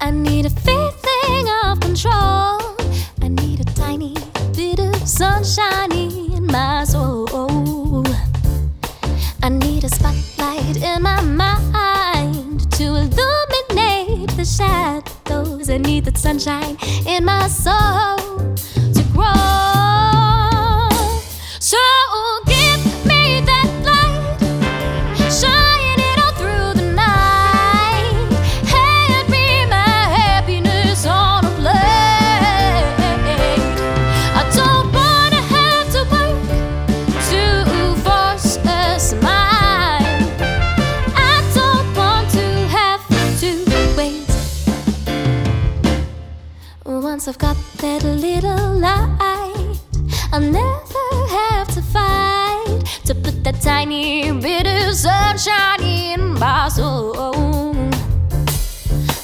I 0.00 0.10
need 0.10 0.46
a 0.46 0.50
feeling 0.50 1.48
of 1.64 1.80
control. 1.80 2.60
I 3.22 3.28
need 3.28 3.60
a 3.60 3.64
tiny 3.64 4.14
bit 4.54 4.78
of 4.78 4.96
sunshine 5.08 5.92
in 5.92 6.46
my 6.46 6.84
soul. 6.84 8.04
I 9.42 9.48
need 9.48 9.84
a 9.84 9.88
spotlight 9.88 10.76
in 10.76 11.02
my 11.02 11.20
mind 11.22 12.70
to 12.72 12.84
illuminate 12.84 14.30
the 14.36 14.44
shadows. 14.44 15.70
I 15.70 15.78
need 15.78 16.04
the 16.04 16.18
sunshine 16.18 16.76
in 17.06 17.24
my 17.24 17.48
soul 17.48 18.54
to 18.94 19.02
grow. 19.12 19.55
Soul. 56.46 57.12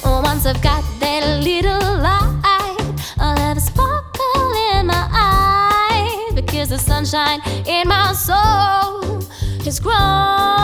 Once 0.03 0.45
I've 0.45 0.61
got 0.61 0.83
that 0.99 1.41
little 1.41 1.97
light, 2.01 2.77
I'll 3.17 3.37
have 3.37 3.57
a 3.57 3.61
sparkle 3.61 4.53
in 4.71 4.87
my 4.87 5.07
eyes 5.13 6.33
because 6.33 6.69
the 6.69 6.77
sunshine 6.79 7.39
in 7.65 7.87
my 7.87 8.11
soul 8.13 9.21
has 9.63 9.79
grown. 9.79 10.62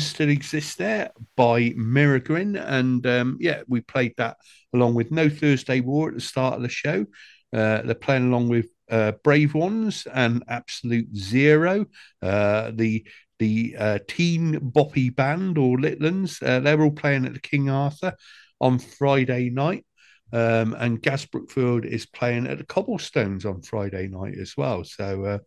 Still 0.00 0.30
Exist 0.30 0.78
there 0.78 1.10
by 1.36 1.70
Mirrorgrin. 1.70 2.62
And 2.62 3.06
um, 3.06 3.38
yeah, 3.40 3.62
we 3.68 3.80
played 3.80 4.14
that 4.16 4.36
along 4.74 4.94
with 4.94 5.10
No 5.10 5.28
Thursday 5.28 5.80
War 5.80 6.08
at 6.08 6.14
the 6.14 6.20
start 6.20 6.54
of 6.54 6.62
the 6.62 6.68
show. 6.68 7.06
Uh, 7.52 7.82
they're 7.82 7.94
playing 7.94 8.28
along 8.28 8.48
with 8.48 8.66
uh, 8.90 9.12
Brave 9.24 9.54
Ones 9.54 10.06
and 10.12 10.42
Absolute 10.48 11.14
Zero. 11.16 11.86
Uh, 12.20 12.72
the 12.74 13.06
the 13.38 13.74
uh, 13.76 13.98
Teen 14.06 14.60
Boppy 14.60 15.14
Band 15.14 15.58
or 15.58 15.76
Litlands, 15.76 16.40
uh, 16.42 16.60
they're 16.60 16.80
all 16.80 16.92
playing 16.92 17.26
at 17.26 17.32
the 17.32 17.40
King 17.40 17.68
Arthur 17.68 18.14
on 18.60 18.78
Friday 18.78 19.50
night. 19.50 19.84
Um, 20.32 20.74
and 20.78 21.02
Gaz 21.02 21.26
Brookfield 21.26 21.84
is 21.84 22.06
playing 22.06 22.46
at 22.46 22.58
the 22.58 22.64
Cobblestones 22.64 23.44
on 23.44 23.60
Friday 23.62 24.08
night 24.08 24.38
as 24.38 24.56
well. 24.56 24.84
So 24.84 25.24
uh, 25.24 25.38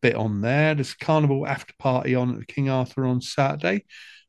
bit 0.00 0.14
on 0.14 0.40
there. 0.40 0.74
There's 0.74 0.94
Carnival 0.94 1.46
After 1.46 1.74
Party 1.78 2.14
on 2.14 2.40
at 2.40 2.48
King 2.48 2.68
Arthur 2.68 3.06
on 3.06 3.20
Saturday. 3.20 3.84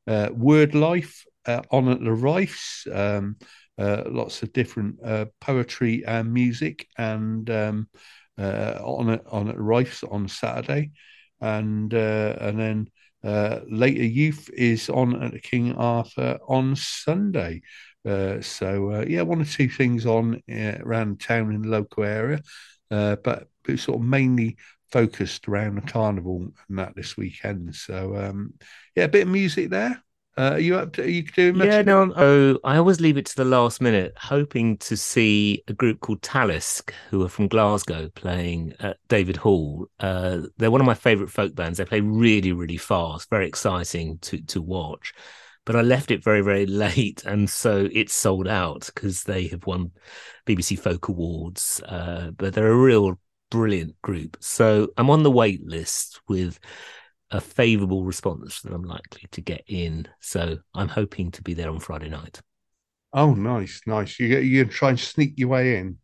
Uh, 0.07 0.29
Word 0.31 0.75
Life 0.75 1.25
uh, 1.45 1.61
on 1.71 1.89
at 1.89 2.03
the 2.03 2.13
Rifes. 2.13 2.87
Um, 2.91 3.37
uh, 3.77 4.03
lots 4.07 4.41
of 4.41 4.53
different 4.53 4.97
uh, 5.03 5.25
poetry 5.41 6.05
and 6.05 6.33
music 6.33 6.87
and 6.97 7.49
um, 7.49 7.89
uh, 8.37 8.79
on 8.81 9.09
at, 9.09 9.27
on 9.27 9.49
at 9.49 9.59
Rifes 9.59 10.03
on 10.03 10.27
Saturday. 10.27 10.91
And 11.41 11.93
uh, 11.93 12.35
and 12.39 12.59
then 12.59 12.89
uh, 13.23 13.59
later 13.67 14.05
youth 14.05 14.49
is 14.53 14.89
on 14.89 15.21
at 15.21 15.33
the 15.33 15.39
King 15.39 15.73
Arthur 15.75 16.39
on 16.47 16.75
Sunday. 16.75 17.61
So 18.05 18.91
uh, 18.91 19.05
yeah, 19.07 19.23
one 19.23 19.41
or 19.41 19.45
two 19.45 19.67
things 19.67 20.05
on 20.05 20.41
around 20.49 21.19
town 21.19 21.53
in 21.53 21.63
the 21.63 21.67
local 21.67 22.03
area, 22.03 22.39
but 22.89 23.47
it's 23.67 23.83
sort 23.83 23.99
of 23.99 24.05
mainly 24.05 24.57
focused 24.91 25.47
around 25.47 25.75
the 25.75 25.91
carnival 25.91 26.47
and 26.69 26.79
that 26.79 26.95
this 26.95 27.17
weekend. 27.17 27.75
So 27.75 28.15
um, 28.15 28.53
yeah, 28.95 29.05
a 29.05 29.09
bit 29.09 29.23
of 29.23 29.29
music 29.29 29.69
there. 29.69 30.01
Uh, 30.37 30.51
are 30.51 30.59
you 30.59 30.75
up 30.75 30.91
to? 30.93 31.01
Are 31.01 31.07
you 31.07 31.23
doing 31.23 31.57
much? 31.57 31.67
Yeah, 31.67 31.81
no. 31.81 32.11
Oh, 32.13 32.59
I 32.65 32.75
always 32.75 32.99
leave 32.99 33.15
it 33.15 33.25
to 33.27 33.35
the 33.37 33.45
last 33.45 33.79
minute, 33.79 34.13
hoping 34.17 34.77
to 34.79 34.97
see 34.97 35.63
a 35.69 35.73
group 35.73 36.01
called 36.01 36.21
Talisk, 36.21 36.91
who 37.09 37.23
are 37.23 37.29
from 37.29 37.47
Glasgow, 37.47 38.09
playing 38.15 38.73
at 38.81 38.97
David 39.07 39.37
Hall. 39.37 39.87
Uh, 40.01 40.39
they're 40.57 40.71
one 40.71 40.81
of 40.81 40.87
my 40.87 40.93
favourite 40.93 41.31
folk 41.31 41.55
bands. 41.55 41.77
They 41.77 41.85
play 41.85 42.01
really, 42.01 42.51
really 42.51 42.75
fast, 42.75 43.29
very 43.29 43.47
exciting 43.47 44.17
to 44.23 44.41
to 44.41 44.61
watch. 44.61 45.13
But 45.63 45.77
I 45.77 45.81
left 45.81 46.11
it 46.11 46.21
very, 46.21 46.41
very 46.41 46.65
late, 46.85 47.23
and 47.23 47.49
so 47.49 47.87
it's 47.93 48.13
sold 48.13 48.49
out 48.49 48.89
because 48.93 49.23
they 49.23 49.47
have 49.47 49.65
won 49.65 49.91
BBC 50.45 50.77
Folk 50.77 51.07
Awards. 51.07 51.81
Uh, 51.87 52.31
but 52.31 52.53
they're 52.53 52.67
a 52.67 52.75
real 52.75 53.17
brilliant 53.55 54.01
group. 54.01 54.37
So 54.41 54.89
I'm 54.97 55.09
on 55.09 55.23
the 55.23 55.31
wait 55.31 55.65
list 55.65 56.19
with 56.27 56.59
a 57.31 57.39
favourable 57.39 58.03
response 58.03 58.61
that 58.61 58.73
I'm 58.73 58.83
likely 58.83 59.27
to 59.31 59.41
get 59.41 59.63
in. 59.67 60.07
So 60.19 60.57
I'm 60.73 60.89
hoping 60.89 61.31
to 61.31 61.41
be 61.41 61.53
there 61.53 61.69
on 61.69 61.79
Friday 61.79 62.09
night. 62.09 62.41
Oh, 63.13 63.33
nice, 63.33 63.81
nice. 63.87 64.19
You 64.19 64.27
you 64.39 64.63
gonna 64.63 64.73
try 64.73 64.89
and 64.89 64.99
sneak 64.99 65.33
your 65.37 65.49
way 65.49 65.77
in. 65.77 65.97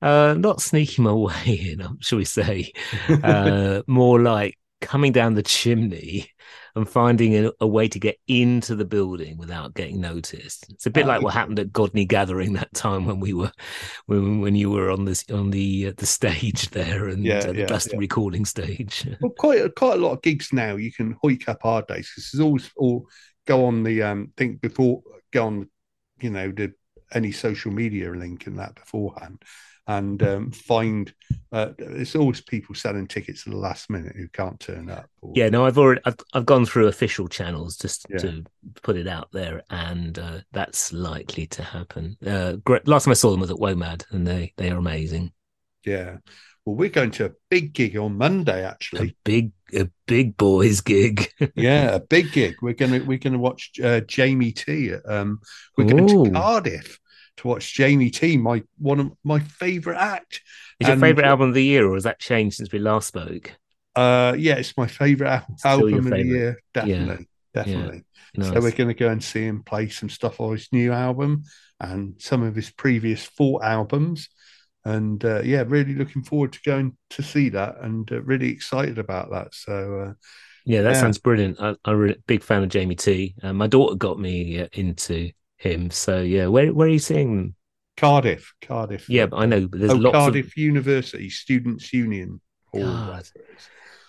Uh, 0.00 0.34
not 0.38 0.60
sneaking 0.60 1.04
my 1.04 1.12
way 1.12 1.72
in, 1.72 1.98
shall 2.00 2.18
we 2.18 2.24
say? 2.24 2.72
Uh, 3.22 3.82
more 3.86 4.20
like 4.20 4.56
coming 4.86 5.12
down 5.12 5.34
the 5.34 5.42
chimney 5.42 6.30
and 6.76 6.88
finding 6.88 7.34
a, 7.46 7.50
a 7.60 7.66
way 7.66 7.88
to 7.88 7.98
get 7.98 8.18
into 8.28 8.76
the 8.76 8.84
building 8.84 9.36
without 9.36 9.74
getting 9.74 10.00
noticed. 10.00 10.70
It's 10.70 10.86
a 10.86 10.90
bit 10.90 11.06
Oh, 11.06 11.08
like 11.08 11.22
what 11.22 11.34
happened 11.34 11.58
at 11.58 11.72
Godney 11.72 12.06
Gathering 12.06 12.52
that 12.54 12.72
time 12.74 13.04
when 13.06 13.20
we 13.20 13.32
were 13.32 13.52
when 14.06 14.40
when 14.40 14.54
you 14.54 14.70
were 14.70 14.90
on 14.90 15.04
this 15.04 15.24
on 15.32 15.50
the 15.50 15.88
uh, 15.88 15.92
the 15.96 16.06
stage 16.06 16.70
there 16.72 17.08
and 17.08 17.42
Yeah, 17.42 17.44
uh, 17.44 17.52
the 17.54 17.62
yeah, 17.62 17.64
Glastonbury 17.64 18.04
recording 18.06 18.44
stage. 18.44 19.06
Well, 19.20 19.32
quite 19.32 19.60
a, 19.64 19.70
quite 19.70 19.94
a 19.98 20.02
lot 20.02 20.12
of 20.12 20.22
gigs 20.22 20.52
now. 20.52 20.76
You 20.76 20.92
can 20.92 21.14
hoik 21.16 21.48
up 21.48 21.62
hard 21.62 21.86
days 21.86 22.10
because 22.14 22.30
there's 22.32 22.44
always 22.44 22.70
all 22.76 23.06
go 23.46 23.64
on 23.66 23.82
the 23.82 24.02
um 24.02 24.32
think 24.36 24.60
before 24.60 25.02
go 25.32 25.46
on, 25.46 25.70
you 26.20 26.30
know, 26.30 26.50
the 26.52 26.72
any 27.12 27.32
social 27.32 27.72
media 27.72 28.10
link 28.10 28.46
and 28.46 28.58
that 28.58 28.74
beforehand, 28.74 29.42
and 29.88 30.22
um, 30.22 30.50
find 30.50 31.12
uh, 31.52 31.68
there's 31.78 32.16
always 32.16 32.40
people 32.40 32.74
selling 32.74 33.06
tickets 33.06 33.46
at 33.46 33.52
the 33.52 33.58
last 33.58 33.88
minute 33.90 34.14
who 34.16 34.28
can't 34.28 34.58
turn 34.58 34.90
up. 34.90 35.08
Or, 35.20 35.32
Yeah, 35.36 35.48
no, 35.48 35.64
I've 35.64 35.78
already 35.78 36.00
I've, 36.04 36.16
I've 36.32 36.46
gone 36.46 36.66
through 36.66 36.88
official 36.88 37.28
channels 37.28 37.76
just 37.76 38.06
Yeah. 38.10 38.18
to 38.18 38.44
put 38.82 38.96
it 38.96 39.06
out 39.06 39.28
there, 39.32 39.62
and 39.70 40.18
uh, 40.18 40.38
that's 40.52 40.92
likely 40.92 41.46
to 41.48 41.62
happen. 41.62 42.16
Uh, 42.26 42.52
great. 42.64 42.86
Last 42.88 43.04
time 43.04 43.12
I 43.12 43.14
saw 43.14 43.30
them 43.30 43.40
was 43.40 43.50
at 43.50 43.56
WOMAD, 43.58 44.04
and 44.10 44.26
they 44.26 44.52
they 44.56 44.70
are 44.70 44.78
amazing. 44.78 45.32
yeah. 45.84 46.16
Well, 46.64 46.74
we're 46.74 46.88
going 46.88 47.12
to 47.12 47.26
a 47.26 47.30
big 47.48 47.72
gig 47.74 47.96
on 47.96 48.18
Monday, 48.18 48.64
A 48.64 48.68
actually. 48.68 49.16
big 49.24 49.52
a 49.72 49.88
big 50.08 50.36
boys 50.36 50.80
gig. 50.80 51.30
yeah, 51.54 51.94
a 51.94 52.00
big 52.00 52.32
gig. 52.32 52.56
We're 52.60 52.74
gonna 52.74 53.04
we're 53.04 53.18
gonna 53.18 53.38
watch 53.38 53.70
uh, 53.80 54.00
Jamie 54.00 54.50
T. 54.50 54.92
Um, 54.92 55.38
we're 55.78 55.84
going 55.84 56.10
Ooh. 56.10 56.24
to 56.24 56.30
Cardiff 56.32 56.98
to 57.38 57.48
watch 57.48 57.74
Jamie 57.74 58.10
T. 58.10 58.36
My 58.36 58.62
one 58.78 59.00
of 59.00 59.12
my 59.24 59.38
favorite 59.38 59.98
act. 59.98 60.42
Is 60.80 60.88
your 60.88 60.96
favorite 60.98 61.26
album 61.26 61.48
of 61.48 61.54
the 61.54 61.64
year, 61.64 61.88
or 61.88 61.94
has 61.94 62.04
that 62.04 62.18
changed 62.18 62.56
since 62.56 62.70
we 62.70 62.78
last 62.78 63.08
spoke? 63.08 63.52
Uh, 63.94 64.34
yeah, 64.36 64.56
it's 64.56 64.76
my 64.76 64.86
favorite 64.86 65.28
al- 65.28 65.56
album 65.64 66.06
of 66.06 66.10
the 66.10 66.24
year. 66.24 66.62
Definitely, 66.74 67.28
definitely. 67.54 68.04
Nice. 68.34 68.48
So 68.48 68.60
we're 68.60 68.72
going 68.72 68.88
to 68.88 68.94
go 68.94 69.08
and 69.08 69.24
see 69.24 69.46
him 69.46 69.62
play 69.62 69.88
some 69.88 70.10
stuff 70.10 70.40
on 70.40 70.52
his 70.52 70.68
new 70.72 70.92
album 70.92 71.44
and 71.80 72.14
some 72.18 72.42
of 72.42 72.54
his 72.54 72.70
previous 72.70 73.24
four 73.24 73.64
albums. 73.64 74.28
And 74.84 75.24
uh, 75.24 75.40
yeah, 75.42 75.64
really 75.66 75.94
looking 75.94 76.22
forward 76.22 76.52
to 76.52 76.60
going 76.62 76.96
to 77.10 77.22
see 77.22 77.48
that, 77.48 77.78
and 77.80 78.10
uh, 78.12 78.22
really 78.22 78.50
excited 78.50 78.98
about 78.98 79.30
that. 79.30 79.54
So 79.54 80.00
uh, 80.00 80.12
yeah, 80.66 80.82
that 80.82 80.94
yeah. 80.94 81.00
sounds 81.00 81.18
brilliant. 81.18 81.60
I, 81.60 81.74
I'm 81.84 82.10
a 82.10 82.14
big 82.26 82.42
fan 82.42 82.62
of 82.62 82.68
Jamie 82.68 82.94
T. 82.96 83.34
Uh, 83.42 83.52
my 83.52 83.66
daughter 83.66 83.96
got 83.96 84.18
me 84.20 84.60
uh, 84.60 84.68
into 84.74 85.30
him, 85.56 85.90
so 85.90 86.20
yeah. 86.20 86.46
Where 86.46 86.72
where 86.72 86.88
are 86.88 86.90
you 86.90 86.98
seeing 86.98 87.36
them? 87.36 87.54
Cardiff, 87.96 88.52
Cardiff. 88.60 89.08
Yeah, 89.08 89.26
I 89.32 89.46
know, 89.46 89.66
but 89.68 89.80
there's 89.80 89.92
oh, 89.92 89.96
lots 89.96 90.16
Cardiff 90.16 90.46
of 90.46 90.56
University 90.56 91.30
Students 91.30 91.92
Union. 91.92 92.40
God. 92.74 93.26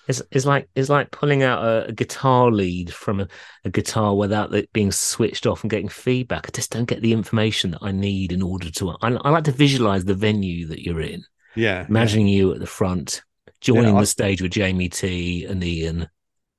It's, 0.08 0.22
it's 0.32 0.46
like 0.46 0.70
it's 0.74 0.90
like 0.90 1.12
pulling 1.12 1.44
out 1.44 1.64
a, 1.64 1.88
a 1.88 1.92
guitar 1.92 2.50
lead 2.50 2.94
from 2.94 3.20
a, 3.20 3.28
a 3.66 3.70
guitar 3.70 4.16
without 4.16 4.54
it 4.56 4.72
being 4.72 4.92
switched 4.92 5.46
off 5.46 5.64
and 5.64 5.70
getting 5.70 5.90
feedback. 5.90 6.48
I 6.48 6.52
just 6.54 6.72
don't 6.72 6.86
get 6.86 7.02
the 7.02 7.12
information 7.12 7.72
that 7.72 7.82
I 7.82 7.92
need 7.92 8.32
in 8.32 8.42
order 8.42 8.72
to. 8.72 8.92
I, 9.02 9.10
I 9.10 9.30
like 9.30 9.44
to 9.46 9.52
visualize 9.52 10.06
the 10.06 10.16
venue 10.16 10.68
that 10.68 10.82
you're 10.82 11.02
in, 11.02 11.24
Yeah, 11.56 11.80
yeah. 11.82 11.86
imagining 11.88 12.28
you 12.30 12.54
at 12.54 12.60
the 12.60 12.68
front, 12.68 13.22
joining 13.60 13.98
I- 13.98 14.02
the 14.02 14.06
stage 14.06 14.42
with 14.42 14.52
Jamie 14.52 14.90
T 14.90 15.46
and 15.46 15.64
Ian. 15.64 16.08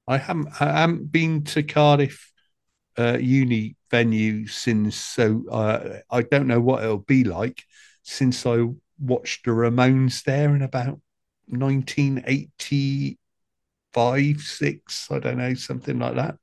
I 0.07 0.19
haven't 0.19 0.49
I 0.61 0.81
haven't 0.81 1.13
been 1.13 1.45
to 1.45 1.63
Cardiff 1.63 2.28
uh, 2.99 3.19
uni 3.19 3.77
venue 3.91 4.47
since 4.47 4.97
so 4.97 5.45
uh, 5.51 5.99
I 6.11 6.23
don't 6.23 6.47
know 6.47 6.61
what 6.61 6.83
it'll 6.83 6.99
be 6.99 7.25
like 7.25 7.63
since 8.03 8.45
I 8.45 8.67
watched 8.99 9.45
the 9.45 9.53
Ramones 9.53 10.25
there 10.25 10.57
in 10.57 10.63
about 10.63 11.01
1985 11.47 14.41
six 14.41 15.11
I 15.11 15.19
don't 15.19 15.39
know 15.39 15.55
something 15.55 15.99
like 15.99 16.17
that 16.17 16.37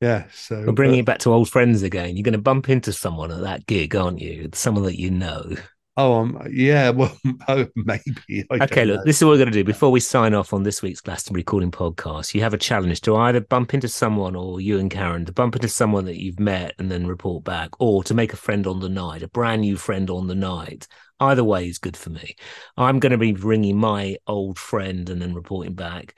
yeah 0.00 0.24
so 0.32 0.64
We're 0.66 0.72
bringing 0.72 1.00
uh, 1.00 1.02
it 1.02 1.06
back 1.06 1.18
to 1.20 1.32
old 1.32 1.48
friends 1.48 1.82
again. 1.82 2.16
You're 2.16 2.24
going 2.24 2.32
to 2.32 2.38
bump 2.38 2.68
into 2.68 2.92
someone 2.92 3.30
at 3.30 3.42
that 3.42 3.66
gig, 3.66 3.94
aren't 3.94 4.20
you? 4.20 4.50
Someone 4.52 4.84
that 4.84 4.98
you 4.98 5.10
know. 5.10 5.54
Oh 5.96 6.14
um, 6.14 6.44
yeah 6.50 6.90
well 6.90 7.16
oh, 7.46 7.66
maybe 7.76 8.44
I 8.50 8.64
Okay, 8.64 8.84
look, 8.84 8.98
know. 8.98 9.04
this 9.04 9.18
is 9.18 9.24
what 9.24 9.30
we're 9.30 9.36
going 9.38 9.52
to 9.52 9.52
do 9.52 9.64
before 9.64 9.92
we 9.92 10.00
sign 10.00 10.34
off 10.34 10.52
on 10.52 10.64
this 10.64 10.82
week's 10.82 11.00
Glastonbury 11.00 11.44
Calling 11.44 11.70
Podcast. 11.70 12.34
You 12.34 12.40
have 12.40 12.54
a 12.54 12.58
challenge 12.58 13.00
to 13.02 13.14
either 13.16 13.40
bump 13.40 13.74
into 13.74 13.86
someone 13.86 14.34
or 14.34 14.60
you 14.60 14.78
and 14.78 14.90
Karen 14.90 15.24
to 15.26 15.32
bump 15.32 15.54
into 15.54 15.68
someone 15.68 16.04
that 16.06 16.20
you've 16.20 16.40
met 16.40 16.74
and 16.78 16.90
then 16.90 17.06
report 17.06 17.44
back, 17.44 17.70
or 17.80 18.02
to 18.04 18.14
make 18.14 18.32
a 18.32 18.36
friend 18.36 18.66
on 18.66 18.80
the 18.80 18.88
night, 18.88 19.22
a 19.22 19.28
brand 19.28 19.60
new 19.60 19.76
friend 19.76 20.10
on 20.10 20.26
the 20.26 20.34
night. 20.34 20.88
Either 21.20 21.44
way 21.44 21.68
is 21.68 21.78
good 21.78 21.96
for 21.96 22.10
me. 22.10 22.34
I'm 22.76 22.98
going 22.98 23.12
to 23.12 23.18
be 23.18 23.32
ringing 23.32 23.78
my 23.78 24.16
old 24.26 24.58
friend 24.58 25.08
and 25.08 25.22
then 25.22 25.32
reporting 25.32 25.74
back. 25.74 26.16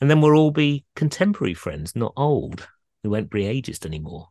And 0.00 0.08
then 0.08 0.20
we'll 0.20 0.36
all 0.36 0.52
be 0.52 0.84
contemporary 0.94 1.54
friends, 1.54 1.96
not 1.96 2.12
old. 2.16 2.68
We 3.02 3.10
won't 3.10 3.30
be 3.30 3.42
ageist 3.42 3.86
anymore. 3.86 4.28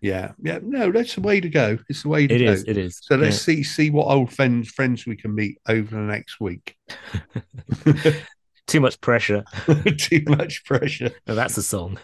Yeah 0.00 0.32
yeah 0.42 0.58
no 0.62 0.90
that's 0.92 1.14
the 1.14 1.20
way 1.20 1.40
to 1.40 1.48
go 1.48 1.78
it's 1.88 2.02
the 2.02 2.08
way 2.08 2.26
to 2.26 2.34
It 2.34 2.44
go 2.44 2.52
is, 2.52 2.64
it 2.64 2.76
is. 2.76 2.98
so 3.02 3.16
let's 3.16 3.36
Yeah. 3.48 3.54
see 3.56 3.62
see 3.62 3.90
what 3.90 4.06
old 4.08 4.32
friends 4.32 4.68
friends 4.70 5.06
we 5.06 5.16
can 5.16 5.34
meet 5.34 5.58
over 5.68 5.94
the 5.94 6.02
next 6.02 6.40
week 6.40 6.76
Too 8.66 8.80
much 8.80 8.98
pressure. 9.02 9.44
too 9.98 10.22
much 10.26 10.64
pressure 10.64 11.10
Oh, 11.26 11.34
that's 11.34 11.58
a 11.58 11.62
song. 11.62 11.98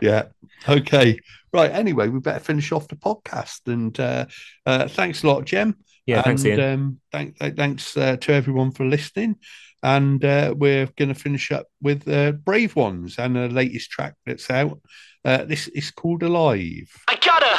Yeah. 0.00 0.26
Okay. 0.68 1.18
Right. 1.52 1.70
Anyway, 1.72 2.06
we 2.06 2.20
better 2.20 2.38
finish 2.38 2.70
off 2.70 2.86
the 2.86 2.94
podcast. 2.94 3.60
And 3.66 3.98
uh, 3.98 4.26
uh, 4.64 4.86
thanks 4.86 5.24
a 5.24 5.26
lot, 5.26 5.46
Jem. 5.46 5.76
Yeah, 6.06 6.22
thanks, 6.22 6.44
and, 6.44 6.60
Ian. 6.60 6.72
Um, 6.72 7.00
thank, 7.10 7.38
th- 7.40 7.56
thanks 7.56 7.96
uh, 7.96 8.16
to 8.18 8.32
everyone 8.32 8.70
for 8.70 8.84
listening. 8.86 9.34
And 9.82 10.24
uh, 10.24 10.54
we're 10.56 10.86
going 10.96 11.08
to 11.08 11.14
finish 11.20 11.50
up 11.50 11.66
with 11.82 12.06
uh, 12.06 12.32
Brave 12.32 12.76
Ones 12.76 13.18
and 13.18 13.34
the 13.34 13.48
latest 13.48 13.90
track 13.90 14.14
that's 14.24 14.48
out. 14.48 14.80
Uh, 15.26 15.44
this 15.44 15.66
is 15.74 15.90
called 15.90 16.22
Alive. 16.22 17.02
I 17.08 17.16
got 17.16 17.42
a 17.42 17.56